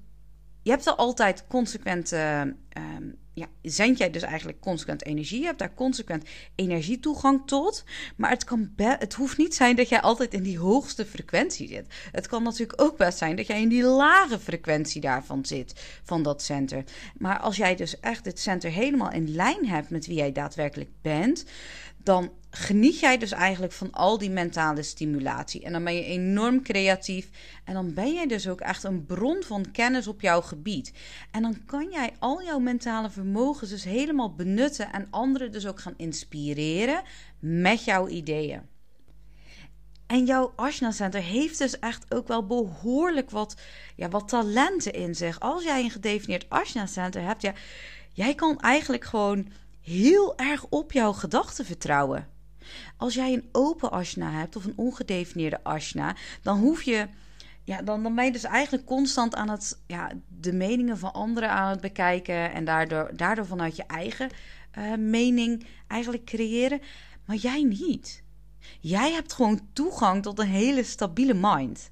je 0.61 0.69
hebt 0.69 0.85
er 0.85 0.95
altijd 0.95 1.45
consequent, 1.47 2.11
uh, 2.11 2.41
ja, 3.33 3.47
zend 3.61 3.97
jij 3.97 4.09
dus 4.09 4.21
eigenlijk 4.21 4.59
consequent 4.59 5.05
energie, 5.05 5.39
je 5.39 5.45
hebt 5.45 5.59
daar 5.59 5.73
consequent 5.73 6.27
energietoegang 6.55 7.41
tot, 7.45 7.83
maar 8.15 8.29
het, 8.29 8.43
kan 8.43 8.73
het 8.75 9.13
hoeft 9.13 9.37
niet 9.37 9.55
zijn 9.55 9.75
dat 9.75 9.89
jij 9.89 10.01
altijd 10.01 10.33
in 10.33 10.43
die 10.43 10.59
hoogste 10.59 11.05
frequentie 11.05 11.67
zit. 11.67 11.93
Het 12.11 12.27
kan 12.27 12.43
natuurlijk 12.43 12.81
ook 12.81 12.97
best 12.97 13.17
zijn 13.17 13.35
dat 13.35 13.47
jij 13.47 13.61
in 13.61 13.69
die 13.69 13.83
lage 13.83 14.39
frequentie 14.39 15.01
daarvan 15.01 15.45
zit, 15.45 15.99
van 16.03 16.23
dat 16.23 16.41
center. 16.41 16.83
Maar 17.17 17.39
als 17.39 17.57
jij 17.57 17.75
dus 17.75 17.99
echt 17.99 18.25
het 18.25 18.39
center 18.39 18.71
helemaal 18.71 19.11
in 19.11 19.35
lijn 19.35 19.67
hebt 19.67 19.89
met 19.89 20.05
wie 20.07 20.15
jij 20.15 20.31
daadwerkelijk 20.31 20.89
bent, 21.01 21.45
dan 22.07 22.31
geniet 22.49 22.99
jij 22.99 23.17
dus 23.17 23.31
eigenlijk 23.31 23.73
van 23.73 23.91
al 23.91 24.17
die 24.17 24.29
mentale 24.29 24.83
stimulatie. 24.83 25.63
En 25.63 25.71
dan 25.71 25.83
ben 25.83 25.95
je 25.95 26.03
enorm 26.03 26.63
creatief. 26.63 27.29
En 27.63 27.73
dan 27.73 27.93
ben 27.93 28.13
jij 28.13 28.27
dus 28.27 28.47
ook 28.47 28.61
echt 28.61 28.83
een 28.83 29.05
bron 29.05 29.43
van 29.43 29.71
kennis 29.71 30.07
op 30.07 30.21
jouw 30.21 30.41
gebied. 30.41 30.93
En 31.31 31.41
dan 31.41 31.65
kan 31.65 31.89
jij 31.91 32.11
al 32.19 32.43
jouw 32.43 32.59
mentale 32.59 33.09
vermogens 33.09 33.69
dus 33.69 33.83
helemaal 33.83 34.35
benutten. 34.35 34.91
En 34.91 35.07
anderen 35.09 35.51
dus 35.51 35.67
ook 35.67 35.79
gaan 35.79 35.93
inspireren 35.97 37.01
met 37.39 37.83
jouw 37.83 38.07
ideeën. 38.07 38.61
En 40.05 40.25
jouw 40.25 40.53
Ashna 40.55 40.91
Center 40.91 41.21
heeft 41.21 41.57
dus 41.57 41.79
echt 41.79 42.13
ook 42.13 42.27
wel 42.27 42.45
behoorlijk 42.45 43.29
wat, 43.29 43.55
ja, 43.95 44.09
wat 44.09 44.27
talenten 44.27 44.93
in 44.93 45.15
zich. 45.15 45.39
Als 45.39 45.63
jij 45.63 45.83
een 45.83 45.91
gedefinieerd 45.91 46.49
Ashna 46.49 46.85
Center 46.85 47.21
hebt, 47.21 47.41
ja, 47.41 47.53
jij 48.13 48.35
kan 48.35 48.59
eigenlijk 48.59 49.05
gewoon 49.05 49.47
heel 49.87 50.37
erg 50.37 50.65
op 50.69 50.91
jouw 50.91 51.13
gedachten 51.13 51.65
vertrouwen. 51.65 52.27
Als 52.97 53.13
jij 53.13 53.33
een 53.33 53.49
open 53.51 53.91
ashna 53.91 54.31
hebt 54.31 54.55
of 54.55 54.65
een 54.65 54.77
ongedefinieerde 54.77 55.63
ashna, 55.63 56.15
dan 56.41 56.59
hoef 56.59 56.81
je. 56.81 57.07
Ja, 57.63 57.81
dan, 57.81 58.03
dan 58.03 58.15
ben 58.15 58.25
je 58.25 58.31
dus 58.31 58.43
eigenlijk 58.43 58.85
constant 58.85 59.35
aan 59.35 59.49
het 59.49 59.81
ja, 59.87 60.11
de 60.27 60.53
meningen 60.53 60.97
van 60.97 61.13
anderen 61.13 61.49
aan 61.49 61.69
het 61.69 61.81
bekijken. 61.81 62.53
En 62.53 62.65
daardoor, 62.65 63.11
daardoor 63.15 63.45
vanuit 63.45 63.75
je 63.75 63.83
eigen 63.83 64.29
uh, 64.77 64.95
mening 64.95 65.65
eigenlijk 65.87 66.25
creëren. 66.25 66.81
Maar 67.25 67.35
jij 67.35 67.63
niet. 67.63 68.23
Jij 68.79 69.11
hebt 69.11 69.33
gewoon 69.33 69.67
toegang 69.73 70.23
tot 70.23 70.39
een 70.39 70.47
hele 70.47 70.83
stabiele 70.83 71.33
mind. 71.33 71.91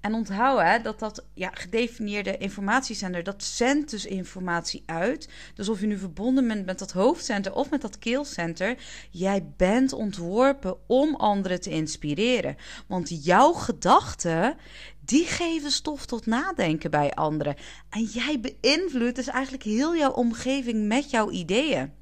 En 0.00 0.14
onthoud 0.14 0.60
hè, 0.60 0.80
dat 0.80 0.98
dat 0.98 1.24
ja, 1.34 1.50
gedefinieerde 1.54 2.36
informatiecenter, 2.36 3.22
dat 3.22 3.44
zendt 3.44 3.90
dus 3.90 4.06
informatie 4.06 4.82
uit. 4.86 5.28
Dus 5.54 5.68
of 5.68 5.80
je 5.80 5.86
nu 5.86 5.98
verbonden 5.98 6.48
bent 6.48 6.66
met 6.66 6.78
dat 6.78 6.92
hoofdcenter 6.92 7.54
of 7.54 7.70
met 7.70 7.80
dat 7.80 7.98
keelcenter, 7.98 8.76
jij 9.10 9.46
bent 9.56 9.92
ontworpen 9.92 10.76
om 10.86 11.14
anderen 11.14 11.60
te 11.60 11.70
inspireren. 11.70 12.56
Want 12.86 13.24
jouw 13.24 13.52
gedachten, 13.52 14.56
die 15.04 15.24
geven 15.24 15.70
stof 15.70 16.06
tot 16.06 16.26
nadenken 16.26 16.90
bij 16.90 17.10
anderen. 17.10 17.56
En 17.90 18.02
jij 18.02 18.40
beïnvloedt 18.40 19.16
dus 19.16 19.28
eigenlijk 19.28 19.62
heel 19.62 19.96
jouw 19.96 20.12
omgeving 20.12 20.86
met 20.86 21.10
jouw 21.10 21.30
ideeën. 21.30 21.92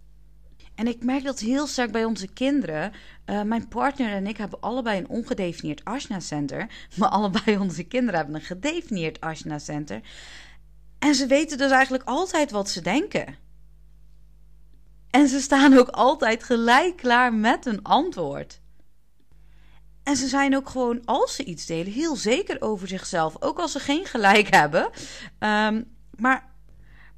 En 0.79 0.87
ik 0.87 1.05
merk 1.05 1.25
dat 1.25 1.39
heel 1.39 1.67
sterk 1.67 1.93
bij 1.93 2.05
onze 2.05 2.29
kinderen. 2.29 2.93
Uh, 3.27 3.43
mijn 3.43 3.69
partner 3.69 4.13
en 4.13 4.27
ik 4.27 4.37
hebben 4.37 4.61
allebei 4.61 4.99
een 4.99 5.09
ongedefinieerd 5.09 5.85
Ashna 5.85 6.21
Center. 6.21 6.67
Maar 6.97 7.09
allebei 7.09 7.59
onze 7.59 7.83
kinderen 7.83 8.17
hebben 8.17 8.35
een 8.35 8.41
gedefinieerd 8.41 9.21
Ashna 9.21 9.59
Center. 9.59 10.01
En 10.99 11.15
ze 11.15 11.27
weten 11.27 11.59
dus 11.59 11.71
eigenlijk 11.71 12.05
altijd 12.05 12.51
wat 12.51 12.71
ze 12.71 12.81
denken. 12.81 13.37
En 15.11 15.29
ze 15.29 15.41
staan 15.41 15.79
ook 15.79 15.89
altijd 15.89 16.45
gelijk 16.45 16.97
klaar 16.97 17.35
met 17.35 17.67
een 17.67 17.83
antwoord. 17.83 18.61
En 20.03 20.17
ze 20.17 20.29
zijn 20.29 20.57
ook 20.57 20.69
gewoon, 20.69 21.05
als 21.05 21.35
ze 21.35 21.45
iets 21.45 21.67
delen, 21.67 21.93
heel 21.93 22.17
zeker 22.17 22.61
over 22.61 22.89
zichzelf. 22.89 23.37
Ook 23.43 23.59
als 23.59 23.73
ze 23.73 23.81
geen 23.81 24.05
gelijk 24.05 24.55
hebben. 24.55 24.91
Um, 25.39 25.97
maar 26.17 26.48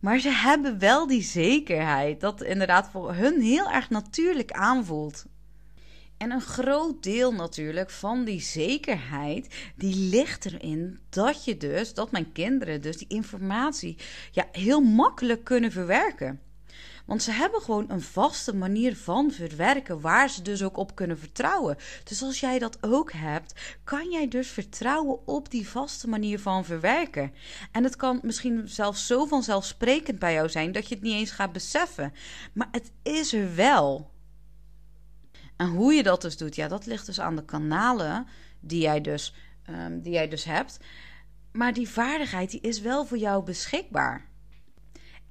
Maar 0.01 0.19
ze 0.19 0.31
hebben 0.31 0.79
wel 0.79 1.07
die 1.07 1.23
zekerheid 1.23 2.21
dat 2.21 2.43
inderdaad 2.43 2.89
voor 2.91 3.15
hun 3.15 3.41
heel 3.41 3.71
erg 3.71 3.91
natuurlijk 3.91 4.51
aanvoelt. 4.51 5.25
En 6.17 6.31
een 6.31 6.41
groot 6.41 7.03
deel 7.03 7.33
natuurlijk 7.33 7.91
van 7.91 8.25
die 8.25 8.41
zekerheid, 8.41 9.73
die 9.77 9.97
ligt 9.97 10.45
erin 10.45 10.99
dat 11.09 11.45
je 11.45 11.57
dus, 11.57 11.95
dat 11.95 12.11
mijn 12.11 12.33
kinderen 12.33 12.81
dus 12.81 12.97
die 12.97 13.09
informatie 13.09 13.97
ja, 14.31 14.49
heel 14.53 14.81
makkelijk 14.81 15.45
kunnen 15.45 15.73
verwerken. 15.73 16.41
Want 17.11 17.23
ze 17.23 17.33
hebben 17.33 17.61
gewoon 17.61 17.91
een 17.91 18.01
vaste 18.01 18.55
manier 18.55 18.97
van 18.97 19.31
verwerken 19.31 20.01
waar 20.01 20.31
ze 20.31 20.43
dus 20.43 20.63
ook 20.63 20.77
op 20.77 20.95
kunnen 20.95 21.19
vertrouwen. 21.19 21.77
Dus 22.05 22.23
als 22.23 22.41
jij 22.41 22.59
dat 22.59 22.79
ook 22.81 23.13
hebt, 23.13 23.79
kan 23.85 24.11
jij 24.11 24.29
dus 24.29 24.49
vertrouwen 24.49 25.27
op 25.27 25.51
die 25.51 25.69
vaste 25.69 26.09
manier 26.09 26.41
van 26.41 26.65
verwerken. 26.65 27.33
En 27.73 27.85
het 27.85 27.97
kan 27.97 28.21
misschien 28.23 28.69
zelfs 28.69 29.07
zo 29.07 29.27
vanzelfsprekend 29.27 30.19
bij 30.19 30.33
jou 30.33 30.49
zijn 30.49 30.73
dat 30.73 30.89
je 30.89 30.95
het 30.95 31.05
niet 31.05 31.15
eens 31.15 31.31
gaat 31.31 31.53
beseffen. 31.53 32.13
Maar 32.53 32.69
het 32.71 32.93
is 33.03 33.33
er 33.33 33.55
wel. 33.55 34.11
En 35.57 35.69
hoe 35.69 35.93
je 35.93 36.03
dat 36.03 36.23
dus 36.23 36.37
doet, 36.37 36.57
ja, 36.57 36.69
dat 36.69 36.87
ligt 36.87 37.07
dus 37.07 37.21
aan 37.21 37.37
de 37.37 37.45
kanalen 37.45 38.27
die 38.61 38.81
jij 38.81 39.01
dus, 39.01 39.35
um, 39.71 40.01
die 40.01 40.13
jij 40.13 40.29
dus 40.29 40.45
hebt. 40.45 40.79
Maar 41.53 41.73
die 41.73 41.89
vaardigheid 41.89 42.51
die 42.51 42.61
is 42.61 42.81
wel 42.81 43.07
voor 43.07 43.19
jou 43.19 43.45
beschikbaar. 43.45 44.30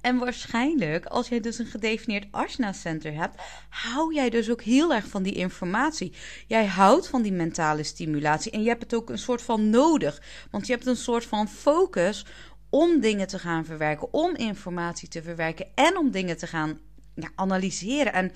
En 0.00 0.18
waarschijnlijk, 0.18 1.06
als 1.06 1.28
jij 1.28 1.40
dus 1.40 1.58
een 1.58 1.66
gedefinieerd 1.66 2.26
Ashna 2.30 2.72
Center 2.72 3.14
hebt, 3.14 3.40
hou 3.68 4.14
jij 4.14 4.30
dus 4.30 4.50
ook 4.50 4.62
heel 4.62 4.94
erg 4.94 5.06
van 5.06 5.22
die 5.22 5.34
informatie. 5.34 6.12
Jij 6.46 6.66
houdt 6.66 7.08
van 7.08 7.22
die 7.22 7.32
mentale 7.32 7.82
stimulatie 7.82 8.52
en 8.52 8.62
je 8.62 8.68
hebt 8.68 8.82
het 8.82 8.94
ook 8.94 9.10
een 9.10 9.18
soort 9.18 9.42
van 9.42 9.70
nodig. 9.70 10.22
Want 10.50 10.66
je 10.66 10.72
hebt 10.72 10.86
een 10.86 10.96
soort 10.96 11.24
van 11.24 11.48
focus 11.48 12.26
om 12.70 13.00
dingen 13.00 13.26
te 13.26 13.38
gaan 13.38 13.64
verwerken, 13.64 14.12
om 14.12 14.34
informatie 14.34 15.08
te 15.08 15.22
verwerken 15.22 15.66
en 15.74 15.96
om 15.96 16.10
dingen 16.10 16.36
te 16.36 16.46
gaan 16.46 16.78
ja, 17.14 17.30
analyseren. 17.34 18.12
En, 18.12 18.32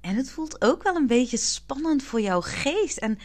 en 0.00 0.14
het 0.14 0.30
voelt 0.30 0.62
ook 0.62 0.82
wel 0.82 0.96
een 0.96 1.06
beetje 1.06 1.36
spannend 1.36 2.02
voor 2.02 2.20
jouw 2.20 2.40
geest. 2.40 2.98
En 2.98 3.18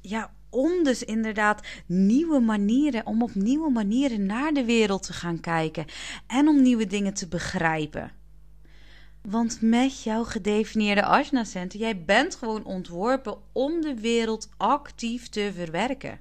ja, 0.00 0.32
om 0.50 0.84
dus 0.84 1.02
inderdaad 1.02 1.66
nieuwe 1.86 2.40
manieren, 2.40 3.06
om 3.06 3.22
op 3.22 3.34
nieuwe 3.34 3.70
manieren 3.70 4.26
naar 4.26 4.52
de 4.52 4.64
wereld 4.64 5.02
te 5.02 5.12
gaan 5.12 5.40
kijken 5.40 5.84
en 6.26 6.48
om 6.48 6.62
nieuwe 6.62 6.86
dingen 6.86 7.14
te 7.14 7.28
begrijpen. 7.28 8.12
Want 9.22 9.60
met 9.60 10.02
jouw 10.02 10.24
gedefinieerde 10.24 11.02
Ajna-center, 11.02 11.78
jij 11.78 12.04
bent 12.04 12.34
gewoon 12.34 12.64
ontworpen 12.64 13.36
om 13.52 13.80
de 13.80 13.94
wereld 13.94 14.48
actief 14.56 15.28
te 15.28 15.50
verwerken. 15.54 16.20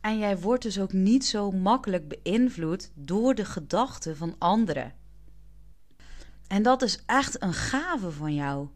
En 0.00 0.18
jij 0.18 0.38
wordt 0.38 0.62
dus 0.62 0.80
ook 0.80 0.92
niet 0.92 1.24
zo 1.24 1.50
makkelijk 1.50 2.08
beïnvloed 2.08 2.90
door 2.94 3.34
de 3.34 3.44
gedachten 3.44 4.16
van 4.16 4.34
anderen. 4.38 4.94
En 6.46 6.62
dat 6.62 6.82
is 6.82 7.02
echt 7.06 7.42
een 7.42 7.54
gave 7.54 8.10
van 8.10 8.34
jou. 8.34 8.68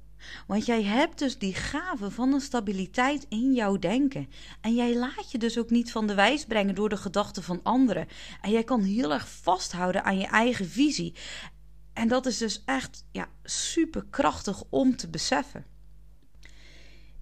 Want 0.46 0.66
jij 0.66 0.82
hebt 0.82 1.18
dus 1.18 1.38
die 1.38 1.54
gave 1.54 2.10
van 2.10 2.32
een 2.32 2.40
stabiliteit 2.40 3.26
in 3.28 3.54
jouw 3.54 3.78
denken. 3.78 4.28
En 4.60 4.74
jij 4.74 4.96
laat 4.96 5.30
je 5.30 5.38
dus 5.38 5.58
ook 5.58 5.70
niet 5.70 5.92
van 5.92 6.06
de 6.06 6.14
wijs 6.14 6.44
brengen 6.44 6.74
door 6.74 6.88
de 6.88 6.96
gedachten 6.96 7.42
van 7.42 7.60
anderen. 7.62 8.08
En 8.40 8.50
jij 8.50 8.64
kan 8.64 8.82
heel 8.82 9.12
erg 9.12 9.28
vasthouden 9.28 10.04
aan 10.04 10.18
je 10.18 10.26
eigen 10.26 10.68
visie. 10.68 11.14
En 11.92 12.08
dat 12.08 12.26
is 12.26 12.38
dus 12.38 12.62
echt 12.64 13.04
ja, 13.12 13.28
super 13.42 14.04
krachtig 14.10 14.62
om 14.68 14.96
te 14.96 15.08
beseffen. 15.08 15.64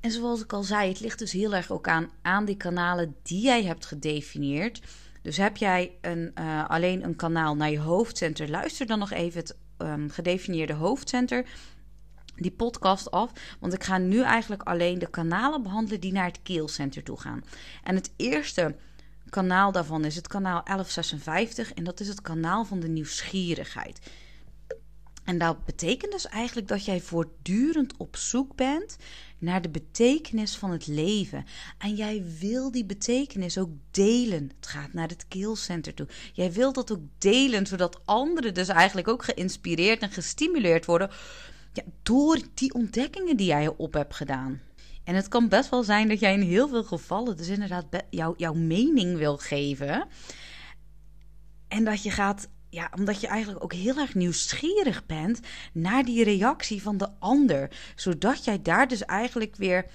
En 0.00 0.11
zoals 0.11 0.42
ik 0.42 0.52
al 0.52 0.62
zei, 0.62 0.88
het 0.88 1.00
ligt 1.00 1.18
dus 1.18 1.32
heel 1.32 1.54
erg 1.54 1.71
ook 1.71 1.88
aan, 1.88 2.11
aan 2.23 2.44
die 2.44 2.56
kanalen 2.56 3.16
die 3.23 3.42
jij 3.42 3.64
hebt 3.64 3.87
gedefinieerd. 3.87 4.82
Dus 5.23 5.37
heb 5.37 5.56
jij 5.56 5.99
een, 6.00 6.32
uh, 6.38 6.68
alleen 6.68 7.04
een 7.04 7.16
kanaal 7.16 7.56
naar 7.56 7.71
je 7.71 7.78
hoofdcenter, 7.78 8.50
luister 8.50 8.87
dan 8.87 8.99
nog 8.99 9.11
even 9.11 9.40
het 9.40 9.56
um, 9.78 10.11
gedefinieerde 10.11 10.73
hoofdcenter 10.73 11.47
die 12.37 12.51
podcast 12.51 13.11
af. 13.11 13.31
Want 13.61 13.75
ik 13.75 13.85
ga 13.85 13.99
nu 13.99 14.23
eigenlijk 14.23 14.62
alleen 14.62 14.99
de 14.99 15.11
kanalen 15.11 15.62
behandelen 15.62 16.01
die 16.01 16.12
naar 16.12 16.27
het 16.27 16.43
keelcenter 16.43 17.03
toe 17.03 17.21
gaan. 17.21 17.45
En 17.83 17.95
het 17.95 18.12
eerste 18.17 18.77
kanaal 19.29 19.73
daarvan 19.73 20.05
is 20.05 20.17
het 20.17 20.29
kanaal 20.29 20.62
1156. 20.65 21.73
En 21.73 21.85
dat 21.85 22.01
is 22.01 22.09
het 22.09 22.23
kanaal 22.23 22.65
van 22.65 22.81
de 22.81 22.89
nieuwsgierigheid. 22.89 24.01
En 25.25 25.39
dat 25.39 25.65
betekent 25.65 26.12
dus 26.12 26.29
eigenlijk 26.29 26.69
dat 26.69 26.85
jij 26.85 27.01
voortdurend 27.01 27.97
op 27.97 28.17
zoek 28.17 28.57
bent 28.57 28.97
naar 29.39 29.62
de 29.62 29.69
betekenis 29.69 30.57
van 30.57 30.71
het 30.71 30.87
leven. 30.87 31.45
En 31.79 31.95
jij 31.95 32.25
wil 32.39 32.71
die 32.71 32.85
betekenis 32.85 33.59
ook 33.59 33.71
delen. 33.91 34.51
Het 34.57 34.67
gaat 34.67 34.93
naar 34.93 35.09
het 35.09 35.29
keelcenter 35.29 35.95
toe. 35.95 36.09
Jij 36.33 36.53
wilt 36.53 36.75
dat 36.75 36.93
ook 36.93 37.03
delen, 37.19 37.67
zodat 37.67 38.01
anderen 38.05 38.55
dus 38.55 38.69
eigenlijk 38.69 39.09
ook 39.09 39.25
geïnspireerd 39.25 40.03
en 40.03 40.11
gestimuleerd 40.11 40.85
worden 40.85 41.11
door 42.02 42.38
die 42.55 42.75
ontdekkingen 42.75 43.37
die 43.37 43.47
jij 43.47 43.69
op 43.76 43.93
hebt 43.93 44.14
gedaan. 44.14 44.61
En 45.05 45.14
het 45.14 45.29
kan 45.29 45.49
best 45.49 45.71
wel 45.71 45.83
zijn 45.83 46.09
dat 46.09 46.21
jij 46.21 46.33
in 46.33 46.41
heel 46.41 46.69
veel 46.69 46.85
gevallen 46.85 47.37
dus 47.37 47.49
inderdaad 47.49 47.87
jou, 48.11 48.35
jouw 48.37 48.55
mening 48.55 49.17
wil 49.17 49.37
geven. 49.37 50.09
En 51.69 51.85
dat 51.85 52.02
je 52.02 52.11
gaat, 52.11 52.49
ja, 52.71 52.91
omdat 52.99 53.21
je 53.21 53.26
eigenlijk 53.26 53.64
ook 53.64 53.73
heel 53.73 53.97
erg 53.97 54.14
nieuwsgierig 54.14 55.07
bent 55.07 55.41
naar 55.73 56.05
die 56.05 56.25
reactie 56.25 56.83
van 56.83 56.97
de 56.97 57.09
ander. 57.19 57.71
Zodat 57.95 58.45
jij 58.45 58.62
daar 58.62 58.88
dus 58.88 59.05
eigenlijk 59.05 59.57
weer 59.57 59.87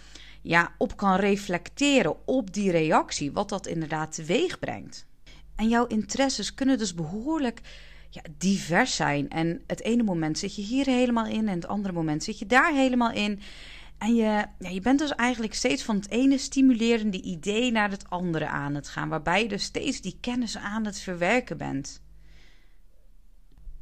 ja, 0.41 0.75
op 0.77 0.97
kan 0.97 1.15
reflecteren 1.15 2.27
op 2.27 2.53
die 2.53 2.71
reactie, 2.71 3.31
wat 3.31 3.49
dat 3.49 3.67
inderdaad 3.67 4.13
teweeg 4.13 4.59
brengt. 4.59 5.05
En 5.55 5.67
jouw 5.69 5.85
interesses 5.85 6.53
kunnen 6.53 6.77
dus 6.77 6.93
behoorlijk 6.93 7.61
ja, 8.09 8.21
divers 8.37 8.95
zijn. 8.95 9.29
En 9.29 9.63
het 9.67 9.81
ene 9.81 10.03
moment 10.03 10.37
zit 10.37 10.55
je 10.55 10.61
hier 10.61 10.85
helemaal 10.85 11.25
in 11.25 11.47
en 11.47 11.55
het 11.55 11.67
andere 11.67 11.93
moment 11.93 12.23
zit 12.23 12.39
je 12.39 12.45
daar 12.45 12.73
helemaal 12.73 13.11
in. 13.11 13.39
En 13.97 14.15
je, 14.15 14.45
ja, 14.59 14.69
je 14.69 14.81
bent 14.81 14.99
dus 14.99 15.15
eigenlijk 15.15 15.53
steeds 15.53 15.83
van 15.83 15.95
het 15.95 16.09
ene 16.09 16.37
stimulerende 16.37 17.21
idee 17.21 17.71
naar 17.71 17.89
het 17.89 18.09
andere 18.09 18.47
aan 18.47 18.75
het 18.75 18.87
gaan, 18.87 19.09
waarbij 19.09 19.41
je 19.41 19.49
dus 19.49 19.63
steeds 19.63 20.01
die 20.01 20.17
kennis 20.21 20.57
aan 20.57 20.85
het 20.85 20.99
verwerken 20.99 21.57
bent. 21.57 22.01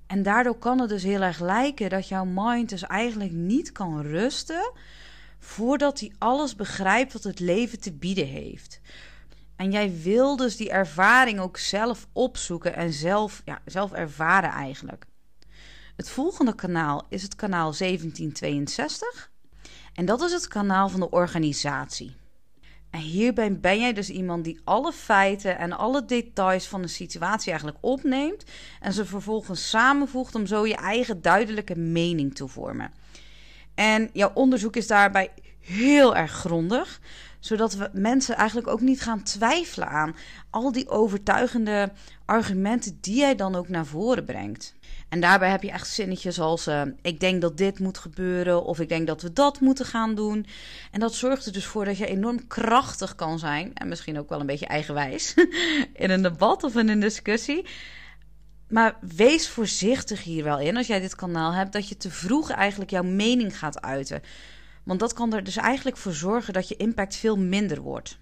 En 0.08 0.24
daardoor 0.24 0.58
kan 0.58 0.80
het 0.80 0.90
dus 0.90 1.04
heel 1.04 1.22
erg 1.22 1.40
lijken 1.40 1.90
dat 1.90 2.08
jouw 2.08 2.26
mind 2.26 2.70
dus 2.70 2.84
eigenlijk 2.84 3.32
niet 3.32 3.72
kan 3.72 4.02
rusten 4.02 4.72
voordat 5.40 6.00
hij 6.00 6.12
alles 6.18 6.56
begrijpt 6.56 7.14
wat 7.14 7.24
het 7.24 7.40
leven 7.40 7.80
te 7.80 7.94
bieden 7.94 8.28
heeft. 8.28 8.82
En 9.56 9.72
jij 9.72 10.02
wil 10.02 10.36
dus 10.36 10.56
die 10.56 10.70
ervaring 10.70 11.40
ook 11.40 11.58
zelf 11.58 12.08
opzoeken 12.14 12.76
en 12.76 12.94
zelf, 12.94 13.42
ja, 13.46 13.62
zelf 13.66 13.92
ervaren 13.92 14.50
eigenlijk. 14.50 15.06
Het 15.96 16.10
volgende 16.10 16.56
kanaal 16.56 17.06
is 17.10 17.22
het 17.22 17.36
kanaal 17.36 17.74
1762. 17.78 19.32
En 19.94 20.06
dat 20.06 20.22
is 20.22 20.32
het 20.32 20.48
kanaal 20.48 20.90
van 20.90 21.00
de 21.00 21.10
organisatie. 21.10 22.16
En 22.90 23.02
hierbij 23.02 23.60
ben 23.60 23.80
jij 23.80 23.94
dus 23.94 24.10
iemand 24.10 24.44
die 24.44 24.60
alle 24.64 24.92
feiten 24.92 25.58
en 25.58 25.72
alle 25.72 26.06
details 26.06 26.68
van 26.68 26.82
een 26.82 26.90
situatie 26.90 27.50
eigenlijk 27.50 27.78
opneemt 27.82 28.44
en 28.80 28.94
ze 28.94 29.06
vervolgens 29.06 29.70
samenvoegt 29.70 30.36
om 30.36 30.46
zo 30.46 30.66
je 30.68 30.76
eigen 30.76 31.22
duidelijke 31.22 31.76
mening 31.76 32.36
te 32.36 32.48
vormen. 32.48 32.92
En 33.74 34.10
jouw 34.14 34.32
onderzoek 34.34 34.76
is 34.76 34.88
daarbij 34.88 35.32
heel 35.60 36.16
erg 36.16 36.32
grondig, 36.32 37.02
zodat 37.46 37.76
we 37.76 37.90
mensen 37.94 38.36
eigenlijk 38.36 38.68
ook 38.68 38.82
niet 38.82 39.02
gaan 39.02 39.24
twijfelen 39.24 39.88
aan 39.88 40.16
al 40.50 40.72
die 40.72 40.90
overtuigende 40.90 41.92
argumenten 42.26 42.98
die 43.02 43.16
jij 43.16 43.36
dan 43.36 43.56
ook 43.56 43.70
naar 43.70 43.86
voren 43.86 44.26
brengt. 44.26 44.76
En 45.10 45.20
daarbij 45.20 45.50
heb 45.50 45.64
je 45.64 45.72
echt 45.72 45.88
zinnetjes 45.88 46.40
als: 46.40 46.68
uh, 46.68 46.82
Ik 47.02 47.20
denk 47.20 47.42
dat 47.42 47.58
dit 47.58 47.80
moet 47.80 47.98
gebeuren, 47.98 48.64
of 48.64 48.80
ik 48.80 48.90
denk 48.90 49.08
dat 49.08 49.22
we 49.22 49.34
dat 49.34 49.60
moeten 49.60 49.86
gaan 49.86 50.16
doen. 50.16 50.46
En 50.92 51.00
dat 51.00 51.14
zorgt 51.14 51.46
er 51.46 51.54
dus 51.54 51.66
voor 51.66 51.86
dat 51.86 51.98
je 51.98 52.08
enorm 52.08 52.48
krachtig 52.48 53.16
kan 53.16 53.40
zijn, 53.40 53.74
en 53.74 53.88
misschien 53.88 54.20
ook 54.20 54.30
wel 54.30 54.40
een 54.40 54.46
beetje 54.46 54.68
eigenwijs, 54.68 55.34
in 55.94 56.10
een 56.10 56.22
debat 56.22 56.64
of 56.64 56.76
in 56.76 56.90
een 56.90 57.00
discussie. 57.00 57.66
Maar 58.68 58.98
wees 59.16 59.50
voorzichtig 59.50 60.24
hier 60.24 60.44
wel 60.44 60.60
in 60.60 60.78
als 60.78 60.88
jij 60.88 61.00
dit 61.00 61.16
kanaal 61.16 61.54
hebt, 61.54 61.74
dat 61.74 61.90
je 61.90 61.98
te 61.98 62.12
vroeg 62.12 62.50
eigenlijk 62.50 62.92
jouw 62.92 63.04
mening 63.04 63.58
gaat 63.58 63.82
uiten. 63.82 64.22
Want 64.86 65.00
dat 65.00 65.14
kan 65.14 65.34
er 65.34 65.44
dus 65.44 65.56
eigenlijk 65.56 65.98
voor 65.98 66.14
zorgen 66.14 66.54
dat 66.54 66.68
je 66.68 66.76
impact 66.76 67.16
veel 67.16 67.38
minder 67.38 67.82
wordt. 67.82 68.18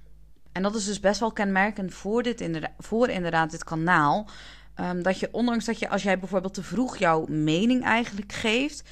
En 0.51 0.63
dat 0.63 0.75
is 0.75 0.85
dus 0.85 0.99
best 0.99 1.19
wel 1.19 1.31
kenmerkend 1.31 1.93
voor, 1.93 2.23
dit 2.23 2.41
inderdaad, 2.41 2.71
voor 2.77 3.09
inderdaad 3.09 3.51
dit 3.51 3.63
kanaal. 3.63 4.29
Um, 4.79 5.03
dat 5.03 5.19
je, 5.19 5.29
ondanks 5.31 5.65
dat 5.65 5.79
je, 5.79 5.89
als 5.89 6.03
jij 6.03 6.19
bijvoorbeeld 6.19 6.53
te 6.53 6.63
vroeg 6.63 6.97
jouw 6.97 7.25
mening 7.25 7.83
eigenlijk 7.83 8.31
geeft, 8.31 8.89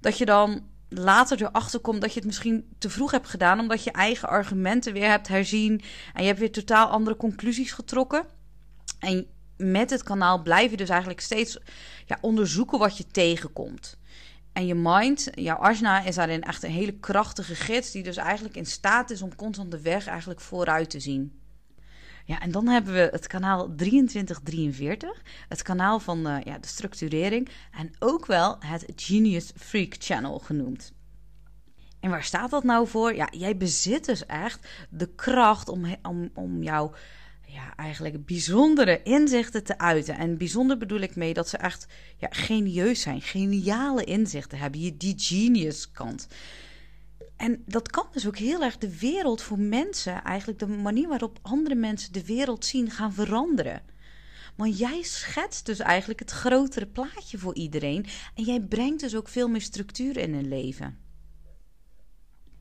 dat 0.00 0.18
je 0.18 0.24
dan 0.24 0.62
later 0.88 1.42
erachter 1.42 1.80
komt 1.80 2.00
dat 2.00 2.10
je 2.10 2.18
het 2.18 2.26
misschien 2.26 2.74
te 2.78 2.90
vroeg 2.90 3.10
hebt 3.10 3.28
gedaan, 3.28 3.60
omdat 3.60 3.84
je 3.84 3.90
eigen 3.90 4.28
argumenten 4.28 4.92
weer 4.92 5.08
hebt 5.08 5.28
herzien 5.28 5.82
en 6.12 6.20
je 6.22 6.28
hebt 6.28 6.38
weer 6.38 6.52
totaal 6.52 6.88
andere 6.88 7.16
conclusies 7.16 7.72
getrokken. 7.72 8.26
En 8.98 9.26
met 9.56 9.90
het 9.90 10.02
kanaal 10.02 10.42
blijf 10.42 10.70
je 10.70 10.76
dus 10.76 10.88
eigenlijk 10.88 11.20
steeds 11.20 11.58
ja, 12.06 12.18
onderzoeken 12.20 12.78
wat 12.78 12.96
je 12.96 13.06
tegenkomt. 13.06 13.98
En 14.54 14.66
je 14.66 14.74
mind, 14.74 15.28
jouw 15.34 15.56
asana, 15.56 16.02
is 16.02 16.14
daarin 16.14 16.42
echt 16.42 16.62
een 16.62 16.70
hele 16.70 16.98
krachtige 16.98 17.54
gids, 17.54 17.90
die 17.90 18.02
dus 18.02 18.16
eigenlijk 18.16 18.56
in 18.56 18.66
staat 18.66 19.10
is 19.10 19.22
om 19.22 19.36
constant 19.36 19.70
de 19.70 19.80
weg 19.80 20.06
eigenlijk 20.06 20.40
vooruit 20.40 20.90
te 20.90 21.00
zien. 21.00 21.40
Ja, 22.24 22.40
en 22.40 22.50
dan 22.50 22.68
hebben 22.68 22.92
we 22.92 23.08
het 23.12 23.26
kanaal 23.26 23.74
2343, 23.76 25.22
het 25.48 25.62
kanaal 25.62 26.00
van 26.00 26.26
uh, 26.26 26.36
ja, 26.44 26.58
de 26.58 26.66
structurering 26.66 27.48
en 27.70 27.90
ook 27.98 28.26
wel 28.26 28.56
het 28.58 28.92
Genius 28.96 29.52
Freak 29.56 29.94
Channel 29.98 30.38
genoemd. 30.38 30.92
En 32.00 32.10
waar 32.10 32.24
staat 32.24 32.50
dat 32.50 32.64
nou 32.64 32.88
voor? 32.88 33.14
Ja, 33.14 33.28
jij 33.30 33.56
bezit 33.56 34.04
dus 34.04 34.26
echt 34.26 34.68
de 34.90 35.14
kracht 35.14 35.68
om, 35.68 35.96
om, 36.02 36.30
om 36.34 36.62
jouw 36.62 36.92
ja, 37.54 37.76
eigenlijk 37.76 38.26
bijzondere 38.26 39.02
inzichten 39.02 39.64
te 39.64 39.78
uiten. 39.78 40.16
En 40.16 40.38
bijzonder 40.38 40.78
bedoel 40.78 41.00
ik 41.00 41.16
mee 41.16 41.34
dat 41.34 41.48
ze 41.48 41.56
echt 41.56 41.86
ja, 42.16 42.28
genieus 42.30 43.00
zijn, 43.00 43.22
geniale 43.22 44.04
inzichten 44.04 44.58
hebben. 44.58 44.80
Je 44.80 44.96
die 44.96 45.14
genius 45.16 45.90
kant. 45.90 46.26
En 47.36 47.62
dat 47.66 47.90
kan 47.90 48.06
dus 48.12 48.26
ook 48.26 48.38
heel 48.38 48.62
erg 48.62 48.78
de 48.78 48.98
wereld 48.98 49.42
voor 49.42 49.58
mensen, 49.58 50.22
eigenlijk 50.22 50.58
de 50.58 50.66
manier 50.66 51.08
waarop 51.08 51.38
andere 51.42 51.74
mensen 51.74 52.12
de 52.12 52.24
wereld 52.24 52.64
zien, 52.64 52.90
gaan 52.90 53.12
veranderen. 53.12 53.82
Want 54.56 54.78
jij 54.78 55.02
schetst 55.02 55.66
dus 55.66 55.78
eigenlijk 55.78 56.20
het 56.20 56.30
grotere 56.30 56.86
plaatje 56.86 57.38
voor 57.38 57.54
iedereen. 57.54 58.06
En 58.34 58.44
jij 58.44 58.60
brengt 58.60 59.00
dus 59.00 59.16
ook 59.16 59.28
veel 59.28 59.48
meer 59.48 59.60
structuur 59.60 60.16
in 60.16 60.34
hun 60.34 60.48
leven. 60.48 61.03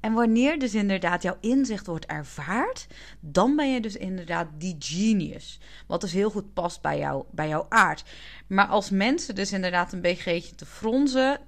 En 0.04 0.14
wanneer 0.14 0.60
dus 0.60 0.74
inderdaad 0.74 1.22
jouw 1.22 1.38
inzicht 1.40 1.86
wordt 1.86 2.06
ervaard, 2.06 2.88
dan 3.20 3.56
ben 3.56 3.74
je 3.74 3.82
dus 3.82 3.96
inderdaad 3.96 4.48
die 4.58 4.76
genius. 4.80 5.60
Wat 5.88 6.02
dus 6.02 6.12
heel 6.12 6.30
goed 6.30 6.54
past 6.54 6.82
bij, 6.82 6.98
jou, 6.98 7.26
bij 7.32 7.48
jouw 7.48 7.66
aard. 7.70 8.04
Maar 8.48 8.66
als 8.66 8.90
mensen 8.90 9.36
dus 9.36 9.52
inderdaad 9.52 9.94
een 9.94 10.02
beetje 10.02 10.56
te 10.56 10.66
fronzen, 10.66 11.40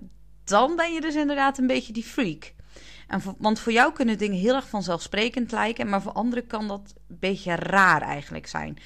dan 0.43 0.75
ben 0.75 0.93
je 0.93 1.01
dus 1.01 1.15
inderdaad 1.15 1.57
een 1.57 1.67
beetje 1.67 1.93
die 1.93 2.03
freak. 2.03 2.53
En 3.07 3.21
want 3.37 3.59
voor 3.59 3.71
jou 3.71 3.93
kunnen 3.93 4.17
dingen 4.17 4.39
heel 4.39 4.55
erg 4.55 4.69
vanzelfsprekend 4.69 5.51
lijken, 5.51 5.89
maar 5.89 6.01
voor 6.01 6.11
anderen 6.11 6.47
kan 6.47 6.67
dat 6.67 6.93
een 7.07 7.17
beetje 7.19 7.55
raar 7.55 8.01
eigenlijk 8.01 8.47
zijn. 8.47 8.77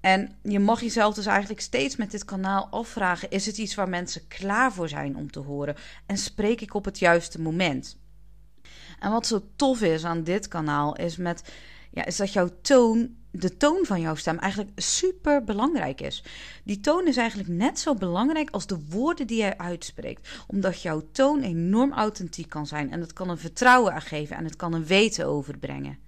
En 0.00 0.36
je 0.42 0.58
mag 0.58 0.80
jezelf 0.80 1.14
dus 1.14 1.26
eigenlijk 1.26 1.60
steeds 1.60 1.96
met 1.96 2.10
dit 2.10 2.24
kanaal 2.24 2.68
afvragen: 2.70 3.30
is 3.30 3.46
het 3.46 3.58
iets 3.58 3.74
waar 3.74 3.88
mensen 3.88 4.28
klaar 4.28 4.72
voor 4.72 4.88
zijn 4.88 5.16
om 5.16 5.30
te 5.30 5.40
horen? 5.40 5.76
En 6.06 6.16
spreek 6.16 6.60
ik 6.60 6.74
op 6.74 6.84
het 6.84 6.98
juiste 6.98 7.40
moment? 7.40 7.99
En 9.00 9.10
wat 9.10 9.26
zo 9.26 9.40
tof 9.56 9.82
is 9.82 10.04
aan 10.04 10.22
dit 10.22 10.48
kanaal 10.48 10.96
is, 10.96 11.16
met, 11.16 11.52
ja, 11.90 12.04
is 12.04 12.16
dat 12.16 12.32
jouw 12.32 12.48
toon, 12.62 13.14
de 13.30 13.56
toon 13.56 13.84
van 13.86 14.00
jouw 14.00 14.14
stem 14.14 14.38
eigenlijk 14.38 14.70
super 14.80 15.44
belangrijk 15.44 16.00
is. 16.00 16.24
Die 16.64 16.80
toon 16.80 17.06
is 17.06 17.16
eigenlijk 17.16 17.48
net 17.48 17.78
zo 17.78 17.94
belangrijk 17.94 18.50
als 18.50 18.66
de 18.66 18.86
woorden 18.88 19.26
die 19.26 19.38
jij 19.38 19.58
uitspreekt. 19.58 20.28
Omdat 20.46 20.82
jouw 20.82 21.02
toon 21.12 21.42
enorm 21.42 21.92
authentiek 21.92 22.48
kan 22.48 22.66
zijn. 22.66 22.90
En 22.90 23.00
het 23.00 23.12
kan 23.12 23.28
een 23.28 23.38
vertrouwen 23.38 24.02
geven 24.02 24.36
en 24.36 24.44
het 24.44 24.56
kan 24.56 24.72
een 24.72 24.86
weten 24.86 25.26
overbrengen. 25.26 25.98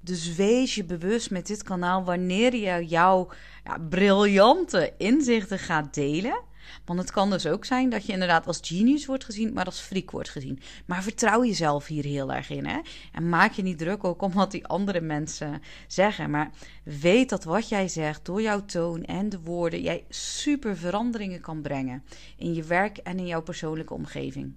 Dus 0.00 0.34
wees 0.34 0.74
je 0.74 0.84
bewust 0.84 1.30
met 1.30 1.46
dit 1.46 1.62
kanaal 1.62 2.04
wanneer 2.04 2.54
je 2.54 2.86
jouw 2.86 3.28
ja, 3.64 3.78
briljante 3.88 4.92
inzichten 4.96 5.58
gaat 5.58 5.94
delen. 5.94 6.40
Want 6.84 6.98
het 6.98 7.10
kan 7.10 7.30
dus 7.30 7.46
ook 7.46 7.64
zijn 7.64 7.90
dat 7.90 8.06
je 8.06 8.12
inderdaad 8.12 8.46
als 8.46 8.60
genius 8.62 9.06
wordt 9.06 9.24
gezien, 9.24 9.52
maar 9.52 9.64
als 9.64 9.80
freak 9.80 10.10
wordt 10.10 10.30
gezien. 10.30 10.60
Maar 10.86 11.02
vertrouw 11.02 11.44
jezelf 11.44 11.86
hier 11.86 12.04
heel 12.04 12.32
erg 12.32 12.50
in. 12.50 12.66
Hè? 12.66 12.78
En 13.12 13.28
maak 13.28 13.52
je 13.52 13.62
niet 13.62 13.78
druk 13.78 14.04
ook 14.04 14.22
om 14.22 14.32
wat 14.32 14.50
die 14.50 14.66
andere 14.66 15.00
mensen 15.00 15.62
zeggen. 15.86 16.30
Maar 16.30 16.50
weet 16.84 17.28
dat 17.28 17.44
wat 17.44 17.68
jij 17.68 17.88
zegt, 17.88 18.24
door 18.24 18.42
jouw 18.42 18.64
toon 18.64 19.04
en 19.04 19.28
de 19.28 19.40
woorden, 19.40 19.82
jij 19.82 20.04
super 20.08 20.76
veranderingen 20.76 21.40
kan 21.40 21.62
brengen 21.62 22.02
in 22.36 22.54
je 22.54 22.62
werk 22.62 22.96
en 22.96 23.18
in 23.18 23.26
jouw 23.26 23.42
persoonlijke 23.42 23.94
omgeving. 23.94 24.54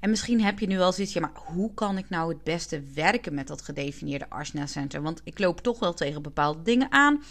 En 0.00 0.10
misschien 0.10 0.42
heb 0.42 0.58
je 0.58 0.66
nu 0.66 0.76
wel 0.76 0.92
zoiets, 0.92 1.12
ja, 1.12 1.20
maar 1.20 1.32
hoe 1.34 1.74
kan 1.74 1.98
ik 1.98 2.08
nou 2.08 2.32
het 2.32 2.44
beste 2.44 2.82
werken 2.94 3.34
met 3.34 3.46
dat 3.46 3.62
gedefinieerde 3.62 4.30
Arsena 4.30 4.66
Center? 4.66 5.02
Want 5.02 5.20
ik 5.24 5.38
loop 5.38 5.60
toch 5.60 5.78
wel 5.78 5.94
tegen 5.94 6.22
bepaalde 6.22 6.62
dingen 6.62 6.92
aan. 6.92 7.22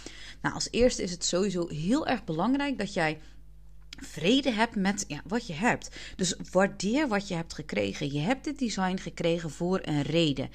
Nou, 0.41 0.55
als 0.55 0.67
eerste 0.71 1.03
is 1.03 1.11
het 1.11 1.25
sowieso 1.25 1.67
heel 1.67 2.07
erg 2.07 2.23
belangrijk 2.23 2.77
dat 2.77 2.93
jij 2.93 3.19
vrede 4.01 4.51
hebt 4.51 4.75
met 4.75 5.05
ja, 5.07 5.21
wat 5.27 5.47
je 5.47 5.53
hebt. 5.53 5.95
Dus 6.15 6.35
waardeer 6.51 7.07
wat 7.07 7.27
je 7.27 7.35
hebt 7.35 7.53
gekregen. 7.53 8.13
Je 8.13 8.19
hebt 8.19 8.43
dit 8.43 8.59
design 8.59 8.97
gekregen 8.97 9.49
voor 9.49 9.79
een 9.83 10.01
reden. 10.01 10.49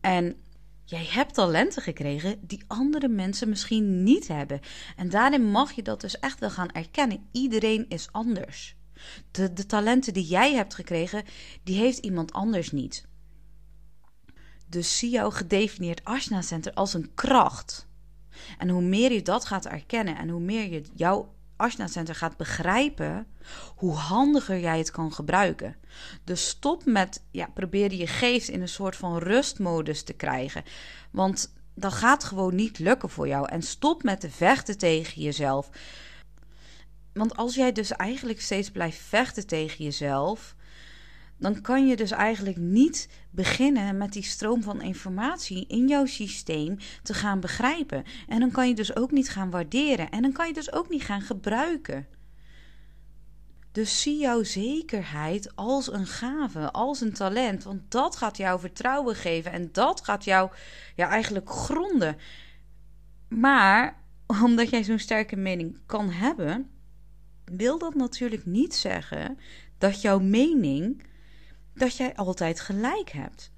En 0.00 0.36
jij 0.84 1.06
hebt 1.10 1.34
talenten 1.34 1.82
gekregen 1.82 2.38
die 2.40 2.64
andere 2.66 3.08
mensen 3.08 3.48
misschien 3.48 4.02
niet 4.02 4.28
hebben. 4.28 4.60
En 4.96 5.08
daarin 5.08 5.50
mag 5.50 5.72
je 5.72 5.82
dat 5.82 6.00
dus 6.00 6.18
echt 6.18 6.40
wel 6.40 6.50
gaan 6.50 6.70
erkennen. 6.70 7.26
Iedereen 7.32 7.88
is 7.88 8.08
anders. 8.12 8.76
De, 9.30 9.52
de 9.52 9.66
talenten 9.66 10.12
die 10.12 10.26
jij 10.26 10.54
hebt 10.54 10.74
gekregen, 10.74 11.24
die 11.62 11.76
heeft 11.76 11.98
iemand 11.98 12.32
anders 12.32 12.72
niet. 12.72 13.06
Dus 14.66 14.98
zie 14.98 15.10
jouw 15.10 15.30
gedefinieerd 15.30 16.04
Ashna 16.04 16.42
Center 16.42 16.72
als 16.72 16.94
een 16.94 17.14
kracht. 17.14 17.86
En 18.58 18.68
hoe 18.68 18.82
meer 18.82 19.12
je 19.12 19.22
dat 19.22 19.44
gaat 19.44 19.66
erkennen 19.66 20.16
en 20.16 20.28
hoe 20.28 20.40
meer 20.40 20.72
je 20.72 20.82
jouw 20.94 21.34
Ashna 21.64 21.88
gaat 22.14 22.36
begrijpen 22.36 23.26
hoe 23.76 23.94
handiger 23.94 24.60
jij 24.60 24.78
het 24.78 24.90
kan 24.90 25.12
gebruiken. 25.12 25.76
Dus 26.24 26.48
stop 26.48 26.84
met 26.84 27.22
ja, 27.30 27.46
proberen 27.54 27.96
je 27.96 28.06
geest 28.06 28.48
in 28.48 28.60
een 28.60 28.68
soort 28.68 28.96
van 28.96 29.18
rustmodus 29.18 30.02
te 30.02 30.12
krijgen. 30.12 30.64
Want 31.10 31.52
dat 31.74 31.92
gaat 31.92 32.24
gewoon 32.24 32.54
niet 32.54 32.78
lukken 32.78 33.10
voor 33.10 33.28
jou. 33.28 33.48
En 33.48 33.62
stop 33.62 34.02
met 34.02 34.20
te 34.20 34.30
vechten 34.30 34.78
tegen 34.78 35.22
jezelf. 35.22 35.70
Want 37.12 37.36
als 37.36 37.54
jij 37.54 37.72
dus 37.72 37.90
eigenlijk 37.90 38.40
steeds 38.40 38.70
blijft 38.70 38.98
vechten 38.98 39.46
tegen 39.46 39.84
jezelf, 39.84 40.54
dan 41.44 41.60
kan 41.60 41.86
je 41.86 41.96
dus 41.96 42.10
eigenlijk 42.10 42.56
niet 42.56 43.08
beginnen 43.30 43.96
met 43.96 44.12
die 44.12 44.22
stroom 44.22 44.62
van 44.62 44.82
informatie 44.82 45.66
in 45.66 45.88
jouw 45.88 46.06
systeem 46.06 46.76
te 47.02 47.14
gaan 47.14 47.40
begrijpen. 47.40 48.04
En 48.28 48.40
dan 48.40 48.50
kan 48.50 48.68
je 48.68 48.74
dus 48.74 48.96
ook 48.96 49.10
niet 49.10 49.28
gaan 49.28 49.50
waarderen. 49.50 50.10
En 50.10 50.22
dan 50.22 50.32
kan 50.32 50.46
je 50.46 50.52
dus 50.52 50.72
ook 50.72 50.88
niet 50.88 51.02
gaan 51.02 51.20
gebruiken. 51.20 52.06
Dus 53.72 54.02
zie 54.02 54.18
jouw 54.18 54.42
zekerheid 54.42 55.56
als 55.56 55.92
een 55.92 56.06
gave, 56.06 56.70
als 56.72 57.00
een 57.00 57.12
talent. 57.12 57.64
Want 57.64 57.90
dat 57.90 58.16
gaat 58.16 58.36
jou 58.36 58.60
vertrouwen 58.60 59.14
geven 59.14 59.52
en 59.52 59.68
dat 59.72 60.00
gaat 60.04 60.24
jou 60.24 60.50
ja, 60.94 61.08
eigenlijk 61.08 61.50
gronden. 61.50 62.16
Maar 63.28 64.02
omdat 64.42 64.70
jij 64.70 64.84
zo'n 64.84 64.98
sterke 64.98 65.36
mening 65.36 65.78
kan 65.86 66.10
hebben, 66.10 66.70
wil 67.44 67.78
dat 67.78 67.94
natuurlijk 67.94 68.46
niet 68.46 68.74
zeggen 68.74 69.38
dat 69.78 70.00
jouw 70.00 70.18
mening 70.18 71.12
dat 71.74 71.96
jij 71.96 72.14
altijd 72.14 72.60
gelijk 72.60 73.10
hebt. 73.10 73.52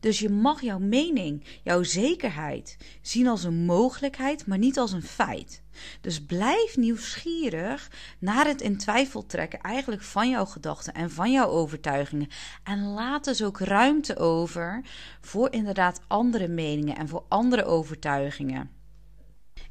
Dus 0.00 0.18
je 0.18 0.30
mag 0.30 0.60
jouw 0.60 0.78
mening, 0.78 1.44
jouw 1.62 1.82
zekerheid 1.82 2.76
zien 3.02 3.26
als 3.26 3.44
een 3.44 3.64
mogelijkheid, 3.64 4.46
maar 4.46 4.58
niet 4.58 4.78
als 4.78 4.92
een 4.92 5.02
feit. 5.02 5.62
Dus 6.00 6.24
blijf 6.24 6.76
nieuwsgierig 6.76 7.90
naar 8.18 8.46
het 8.46 8.60
in 8.60 8.78
twijfel 8.78 9.26
trekken 9.26 9.60
eigenlijk 9.60 10.02
van 10.02 10.30
jouw 10.30 10.44
gedachten 10.44 10.94
en 10.94 11.10
van 11.10 11.32
jouw 11.32 11.48
overtuigingen. 11.48 12.28
En 12.62 12.84
laat 12.84 13.24
dus 13.24 13.42
ook 13.42 13.60
ruimte 13.60 14.16
over 14.16 14.84
voor 15.20 15.52
inderdaad 15.52 16.00
andere 16.06 16.48
meningen 16.48 16.96
en 16.96 17.08
voor 17.08 17.24
andere 17.28 17.64
overtuigingen. 17.64 18.75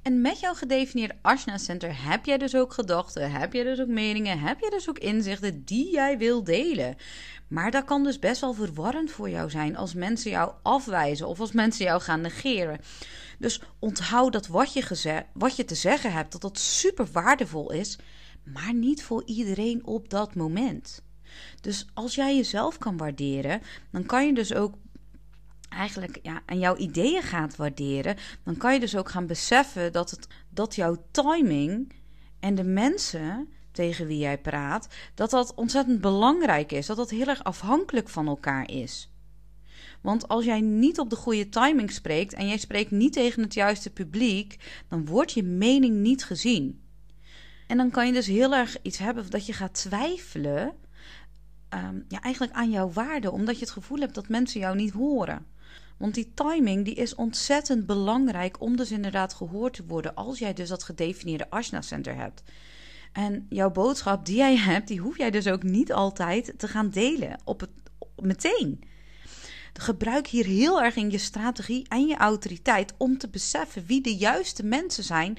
En 0.06 0.22
met 0.22 0.40
jouw 0.40 0.54
gedefinieerde 0.54 1.16
Ashna 1.22 1.58
Center 1.58 2.08
heb 2.08 2.26
jij 2.26 2.38
dus 2.38 2.56
ook 2.56 2.74
gedachten, 2.74 3.32
heb 3.32 3.54
jij 3.54 3.64
dus 3.64 3.80
ook 3.80 3.88
meningen, 3.88 4.40
heb 4.40 4.60
je 4.60 4.70
dus 4.70 4.90
ook 4.90 5.00
inzichten 5.00 5.64
die 5.64 5.92
jij 5.92 6.18
wil 6.18 6.44
delen. 6.44 6.96
Maar 7.48 7.72
dat 7.72 7.86
kan 7.86 8.04
dus 8.04 8.20
best 8.20 8.42
wel 8.42 8.54
verwarrend 8.54 9.12
voor 9.12 9.30
jou 9.30 9.50
zijn 9.50 9.78
als 9.78 9.94
mensen 9.94 10.32
jou 10.32 10.52
afwijzen 10.62 11.28
of 11.28 11.40
als 11.40 11.52
mensen 11.52 11.86
jou 11.86 12.02
gaan 12.02 12.22
negeren. 12.22 12.80
Dus 13.40 13.62
onthoud 13.80 14.34
dat 14.34 14.48
wat 14.48 14.74
je, 14.74 15.24
wat 15.34 15.56
je 15.56 15.66
te 15.66 15.76
zeggen 15.76 16.12
hebt, 16.12 16.32
dat 16.32 16.42
dat 16.42 16.60
super 16.60 17.08
waardevol 17.12 17.72
is, 17.72 17.98
maar 18.44 18.74
niet 18.74 19.04
voor 19.04 19.24
iedereen 19.26 19.86
op 19.86 20.10
dat 20.10 20.36
moment. 20.36 21.02
Dus 21.62 21.88
als 21.94 22.16
jij 22.16 22.36
jezelf 22.36 22.78
kan 22.78 22.98
waarderen, 22.98 23.62
dan 23.92 24.06
kan 24.06 24.26
je 24.26 24.34
dus 24.34 24.54
ook 24.54 24.74
eigenlijk 25.76 26.20
ja, 26.22 26.42
aan 26.46 26.60
jouw 26.60 26.76
ideeën 26.76 27.22
gaat 27.22 27.56
waarderen, 27.56 28.16
dan 28.44 28.58
kan 28.58 28.74
je 28.74 28.80
dus 28.80 28.96
ook 28.96 29.10
gaan 29.10 29.28
beseffen 29.28 29.92
dat, 29.92 30.12
het, 30.12 30.28
dat 30.50 30.76
jouw 30.76 31.06
timing 31.12 31.94
en 32.40 32.56
de 32.56 32.64
mensen 32.64 33.50
tegen 33.72 34.08
wie 34.08 34.18
jij 34.18 34.38
praat, 34.38 34.88
dat 35.16 35.30
dat 35.30 35.54
ontzettend 35.54 36.02
belangrijk 36.02 36.72
is. 36.72 36.86
Dat 36.86 36.98
dat 36.98 37.10
heel 37.10 37.28
erg 37.28 37.44
afhankelijk 37.44 38.10
van 38.10 38.28
elkaar 38.28 38.70
is. 38.70 39.10
Want 40.02 40.28
als 40.28 40.46
jij 40.46 40.62
niet 40.62 41.00
op 41.00 41.10
de 41.10 41.16
goede 41.16 41.50
timing 41.50 41.92
spreekt 41.92 42.34
en 42.34 42.48
jij 42.48 42.58
spreekt 42.58 42.92
niet 42.92 43.14
tegen 43.14 43.44
het 43.44 43.54
juiste 43.54 43.90
publiek, 43.90 44.84
dan 44.90 45.06
wordt 45.06 45.32
je 45.32 45.44
mening 45.44 45.96
niet 45.96 46.24
gezien. 46.24 46.84
En 47.68 47.78
dan 47.78 47.90
kan 47.92 48.08
je 48.08 48.14
dus 48.14 48.28
heel 48.28 48.54
erg 48.54 48.78
iets 48.82 48.98
hebben 48.98 49.30
dat 49.30 49.46
je 49.46 49.54
gaat 49.54 49.74
twijfelen, 49.74 50.74
um, 51.70 52.06
ja, 52.08 52.22
eigenlijk 52.22 52.54
aan 52.54 52.70
jouw 52.70 52.92
waarde, 52.92 53.32
omdat 53.32 53.56
je 53.56 53.62
het 53.62 53.74
gevoel 53.74 54.00
hebt 54.00 54.16
dat 54.16 54.30
mensen 54.30 54.60
jou 54.60 54.76
niet 54.76 54.92
horen. 54.92 55.46
Want 55.98 56.14
die 56.14 56.32
timing 56.34 56.86
die 56.86 56.96
is 56.96 57.16
ontzettend 57.16 57.86
belangrijk 57.86 58.62
om 58.62 58.78
dus 58.78 58.92
inderdaad 58.92 59.34
gehoord 59.34 59.74
te 59.74 59.86
worden 59.86 60.16
als 60.16 60.40
jij 60.40 60.54
dus 60.54 60.70
dat 60.70 60.84
gedefinieerde 60.84 61.50
Ashna 61.50 61.82
Center 61.82 62.16
hebt. 62.16 62.44
En 63.14 63.46
jouw 63.50 63.72
boodschap 63.72 64.26
die 64.26 64.36
jij 64.36 64.58
hebt, 64.70 64.88
die 64.88 65.00
hoef 65.00 65.18
jij 65.18 65.32
dus 65.32 65.48
ook 65.48 65.64
niet 65.64 65.94
altijd 65.94 66.54
te 66.58 66.68
gaan 66.68 66.90
delen 66.90 67.40
op 67.44 67.60
het 67.60 67.70
meteen. 68.22 68.84
gebruik 69.74 70.28
hier 70.28 70.46
heel 70.46 70.82
erg 70.82 70.96
in 70.96 71.12
je 71.12 71.18
strategie 71.18 71.88
en 71.88 72.08
je 72.08 72.18
autoriteit 72.18 72.94
om 72.98 73.18
te 73.18 73.30
beseffen 73.30 73.86
wie 73.86 74.02
de 74.02 74.16
juiste 74.16 74.64
mensen 74.64 75.04
zijn 75.04 75.38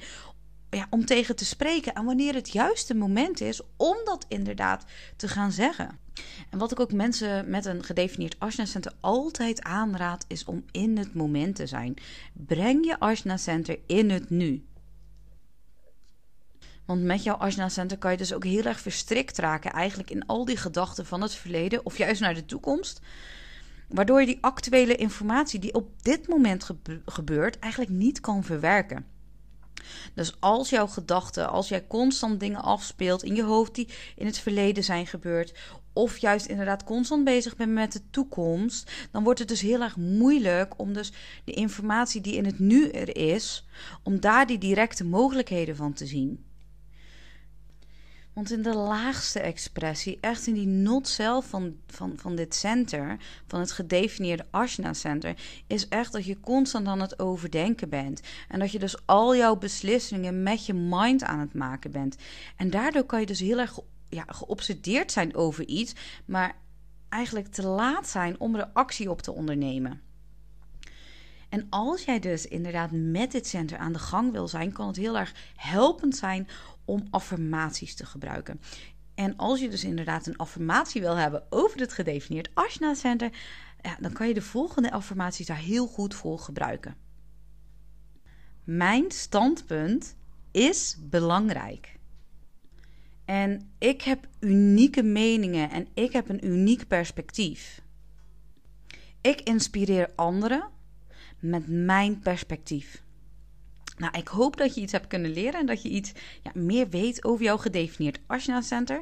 ja, 0.69 0.87
om 0.89 1.05
tegen 1.05 1.35
te 1.35 1.45
spreken 1.45 1.93
en 1.93 2.05
wanneer 2.05 2.33
het 2.33 2.51
juiste 2.51 2.95
moment 2.95 3.41
is 3.41 3.61
om 3.77 3.97
dat 4.03 4.25
inderdaad 4.27 4.85
te 5.15 5.27
gaan 5.27 5.51
zeggen. 5.51 5.99
En 6.49 6.57
wat 6.57 6.71
ik 6.71 6.79
ook 6.79 6.91
mensen 6.91 7.49
met 7.49 7.65
een 7.65 7.83
gedefinieerd 7.83 8.35
Ashna 8.39 8.65
Center 8.65 8.93
altijd 8.99 9.63
aanraad, 9.63 10.25
is 10.27 10.45
om 10.45 10.65
in 10.71 10.97
het 10.97 11.13
moment 11.13 11.55
te 11.55 11.67
zijn. 11.67 11.93
Breng 12.33 12.85
je 12.85 12.99
Ashna 12.99 13.37
Center 13.37 13.79
in 13.85 14.09
het 14.09 14.29
nu. 14.29 14.65
Want 16.85 17.03
met 17.03 17.23
jouw 17.23 17.35
Ashna 17.35 17.69
Center 17.69 17.97
kan 17.97 18.11
je 18.11 18.17
dus 18.17 18.33
ook 18.33 18.43
heel 18.43 18.63
erg 18.63 18.79
verstrikt 18.79 19.37
raken, 19.37 19.71
eigenlijk 19.71 20.09
in 20.09 20.25
al 20.25 20.45
die 20.45 20.57
gedachten 20.57 21.05
van 21.05 21.21
het 21.21 21.33
verleden 21.33 21.85
of 21.85 21.97
juist 21.97 22.21
naar 22.21 22.33
de 22.33 22.45
toekomst. 22.45 23.01
Waardoor 23.87 24.19
je 24.19 24.25
die 24.25 24.37
actuele 24.41 24.95
informatie 24.95 25.59
die 25.59 25.73
op 25.73 26.03
dit 26.03 26.27
moment 26.27 26.69
gebeurt, 27.05 27.59
eigenlijk 27.59 27.91
niet 27.91 28.19
kan 28.19 28.43
verwerken. 28.43 29.05
Dus 30.13 30.35
als 30.39 30.69
jouw 30.69 30.87
gedachten, 30.87 31.49
als 31.49 31.67
jij 31.67 31.87
constant 31.87 32.39
dingen 32.39 32.61
afspeelt 32.61 33.23
in 33.23 33.35
je 33.35 33.43
hoofd 33.43 33.75
die 33.75 33.87
in 34.15 34.25
het 34.25 34.39
verleden 34.39 34.83
zijn 34.83 35.07
gebeurd, 35.07 35.53
of 35.97 36.17
juist 36.17 36.45
inderdaad 36.45 36.83
constant 36.83 37.23
bezig 37.23 37.55
bent 37.55 37.71
met 37.71 37.91
de 37.91 38.01
toekomst, 38.09 38.91
dan 39.11 39.23
wordt 39.23 39.39
het 39.39 39.47
dus 39.47 39.61
heel 39.61 39.81
erg 39.81 39.95
moeilijk 39.95 40.79
om 40.79 40.93
dus 40.93 41.11
de 41.43 41.51
informatie 41.51 42.21
die 42.21 42.35
in 42.35 42.45
het 42.45 42.59
nu 42.59 42.89
er 42.89 43.17
is, 43.17 43.67
om 44.03 44.19
daar 44.19 44.47
die 44.47 44.57
directe 44.57 45.03
mogelijkheden 45.03 45.75
van 45.75 45.93
te 45.93 46.05
zien. 46.05 46.45
Want 48.33 48.51
in 48.51 48.61
de 48.61 48.75
laagste 48.75 49.39
expressie, 49.39 50.17
echt 50.21 50.47
in 50.47 50.53
die 50.53 50.67
not 50.67 51.07
zelf 51.07 51.45
van, 51.45 51.75
van, 51.87 52.13
van 52.15 52.35
dit 52.35 52.55
center, 52.55 53.17
van 53.47 53.59
het 53.59 53.71
gedefinieerde 53.71 54.45
Ashna 54.49 54.93
Center, 54.93 55.35
is 55.67 55.87
echt 55.87 56.11
dat 56.11 56.25
je 56.25 56.39
constant 56.39 56.87
aan 56.87 57.01
het 57.01 57.19
overdenken 57.19 57.89
bent. 57.89 58.21
En 58.47 58.59
dat 58.59 58.71
je 58.71 58.79
dus 58.79 59.05
al 59.05 59.35
jouw 59.35 59.55
beslissingen 59.55 60.43
met 60.43 60.65
je 60.65 60.73
mind 60.73 61.23
aan 61.23 61.39
het 61.39 61.53
maken 61.53 61.91
bent. 61.91 62.15
En 62.57 62.69
daardoor 62.69 63.03
kan 63.03 63.19
je 63.19 63.25
dus 63.25 63.39
heel 63.39 63.59
erg 63.59 63.79
ja, 64.09 64.23
geobsedeerd 64.27 65.11
zijn 65.11 65.35
over 65.35 65.67
iets, 65.67 65.95
maar 66.25 66.55
eigenlijk 67.09 67.47
te 67.47 67.65
laat 67.65 68.07
zijn 68.07 68.39
om 68.39 68.55
er 68.55 68.69
actie 68.73 69.09
op 69.09 69.21
te 69.21 69.31
ondernemen. 69.31 70.01
En 71.49 71.67
als 71.69 72.03
jij 72.03 72.19
dus 72.19 72.47
inderdaad 72.47 72.91
met 72.91 73.31
dit 73.31 73.47
center 73.47 73.77
aan 73.77 73.93
de 73.93 73.99
gang 73.99 74.31
wil 74.31 74.47
zijn, 74.47 74.71
kan 74.71 74.87
het 74.87 74.95
heel 74.95 75.17
erg 75.17 75.33
helpend 75.55 76.15
zijn 76.15 76.47
om 76.85 77.07
affirmaties 77.09 77.95
te 77.95 78.05
gebruiken. 78.05 78.61
En 79.15 79.35
als 79.35 79.59
je 79.59 79.69
dus 79.69 79.83
inderdaad 79.83 80.27
een 80.27 80.37
affirmatie 80.37 81.01
wil 81.01 81.15
hebben 81.15 81.43
over 81.49 81.79
het 81.79 81.93
gedefinieerd 81.93 82.49
Ashna 82.53 82.93
Center, 82.93 83.31
ja, 83.81 83.97
dan 83.99 84.13
kan 84.13 84.27
je 84.27 84.33
de 84.33 84.41
volgende 84.41 84.91
affirmaties 84.91 85.45
daar 85.45 85.57
heel 85.57 85.87
goed 85.87 86.15
voor 86.15 86.39
gebruiken. 86.39 86.95
Mijn 88.63 89.11
standpunt 89.11 90.15
is 90.51 90.97
belangrijk. 90.99 91.96
En 93.27 93.71
ik 93.77 94.01
heb 94.01 94.27
unieke 94.39 95.03
meningen 95.03 95.69
en 95.69 95.87
ik 95.93 96.13
heb 96.13 96.29
een 96.29 96.45
uniek 96.45 96.87
perspectief. 96.87 97.81
Ik 99.21 99.41
inspireer 99.41 100.09
anderen 100.15 100.69
met 101.39 101.67
mijn 101.67 102.19
perspectief. 102.19 103.03
Nou, 103.97 104.17
ik 104.17 104.27
hoop 104.27 104.57
dat 104.57 104.75
je 104.75 104.81
iets 104.81 104.91
hebt 104.91 105.07
kunnen 105.07 105.33
leren 105.33 105.59
en 105.59 105.65
dat 105.65 105.81
je 105.81 105.89
iets 105.89 106.11
ja, 106.43 106.51
meer 106.53 106.89
weet 106.89 107.23
over 107.23 107.43
jouw 107.43 107.57
gedefinieerd 107.57 108.19
Ashna 108.27 108.61
Center. 108.61 109.01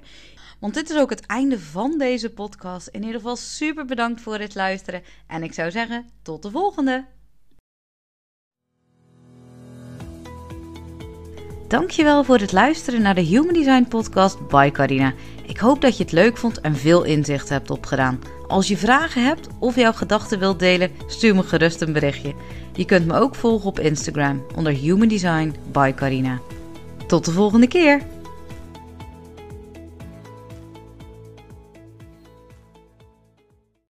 Want 0.59 0.73
dit 0.73 0.89
is 0.89 0.97
ook 0.97 1.09
het 1.09 1.25
einde 1.25 1.59
van 1.59 1.97
deze 1.97 2.29
podcast. 2.29 2.87
In 2.87 3.01
ieder 3.01 3.15
geval 3.15 3.35
super 3.35 3.85
bedankt 3.85 4.21
voor 4.21 4.39
het 4.39 4.55
luisteren. 4.55 5.03
En 5.27 5.43
ik 5.43 5.53
zou 5.53 5.71
zeggen, 5.71 6.09
tot 6.21 6.41
de 6.43 6.51
volgende. 6.51 7.05
Dankjewel 11.67 12.23
voor 12.23 12.37
het 12.37 12.51
luisteren 12.51 13.01
naar 13.01 13.15
de 13.15 13.21
Human 13.21 13.53
Design 13.53 13.85
Podcast 13.89 14.47
by 14.47 14.71
Carina. 14.71 15.13
Ik 15.45 15.57
hoop 15.57 15.81
dat 15.81 15.97
je 15.97 16.03
het 16.03 16.11
leuk 16.11 16.37
vond 16.37 16.61
en 16.61 16.75
veel 16.75 17.03
inzicht 17.03 17.49
hebt 17.49 17.69
opgedaan. 17.69 18.19
Als 18.47 18.67
je 18.67 18.77
vragen 18.77 19.25
hebt 19.25 19.47
of 19.59 19.75
jouw 19.75 19.91
gedachten 19.91 20.39
wilt 20.39 20.59
delen, 20.59 20.91
stuur 21.07 21.35
me 21.35 21.43
gerust 21.43 21.81
een 21.81 21.93
berichtje. 21.93 22.33
Je 22.73 22.85
kunt 22.85 23.05
me 23.05 23.19
ook 23.19 23.35
volgen 23.35 23.67
op 23.67 23.79
Instagram 23.79 24.45
onder 24.55 24.73
Human 24.73 25.07
Design 25.07 25.55
by 25.71 25.93
Carina. 25.95 26.39
Tot 27.07 27.25
de 27.25 27.31
volgende 27.31 27.67
keer! 27.67 28.01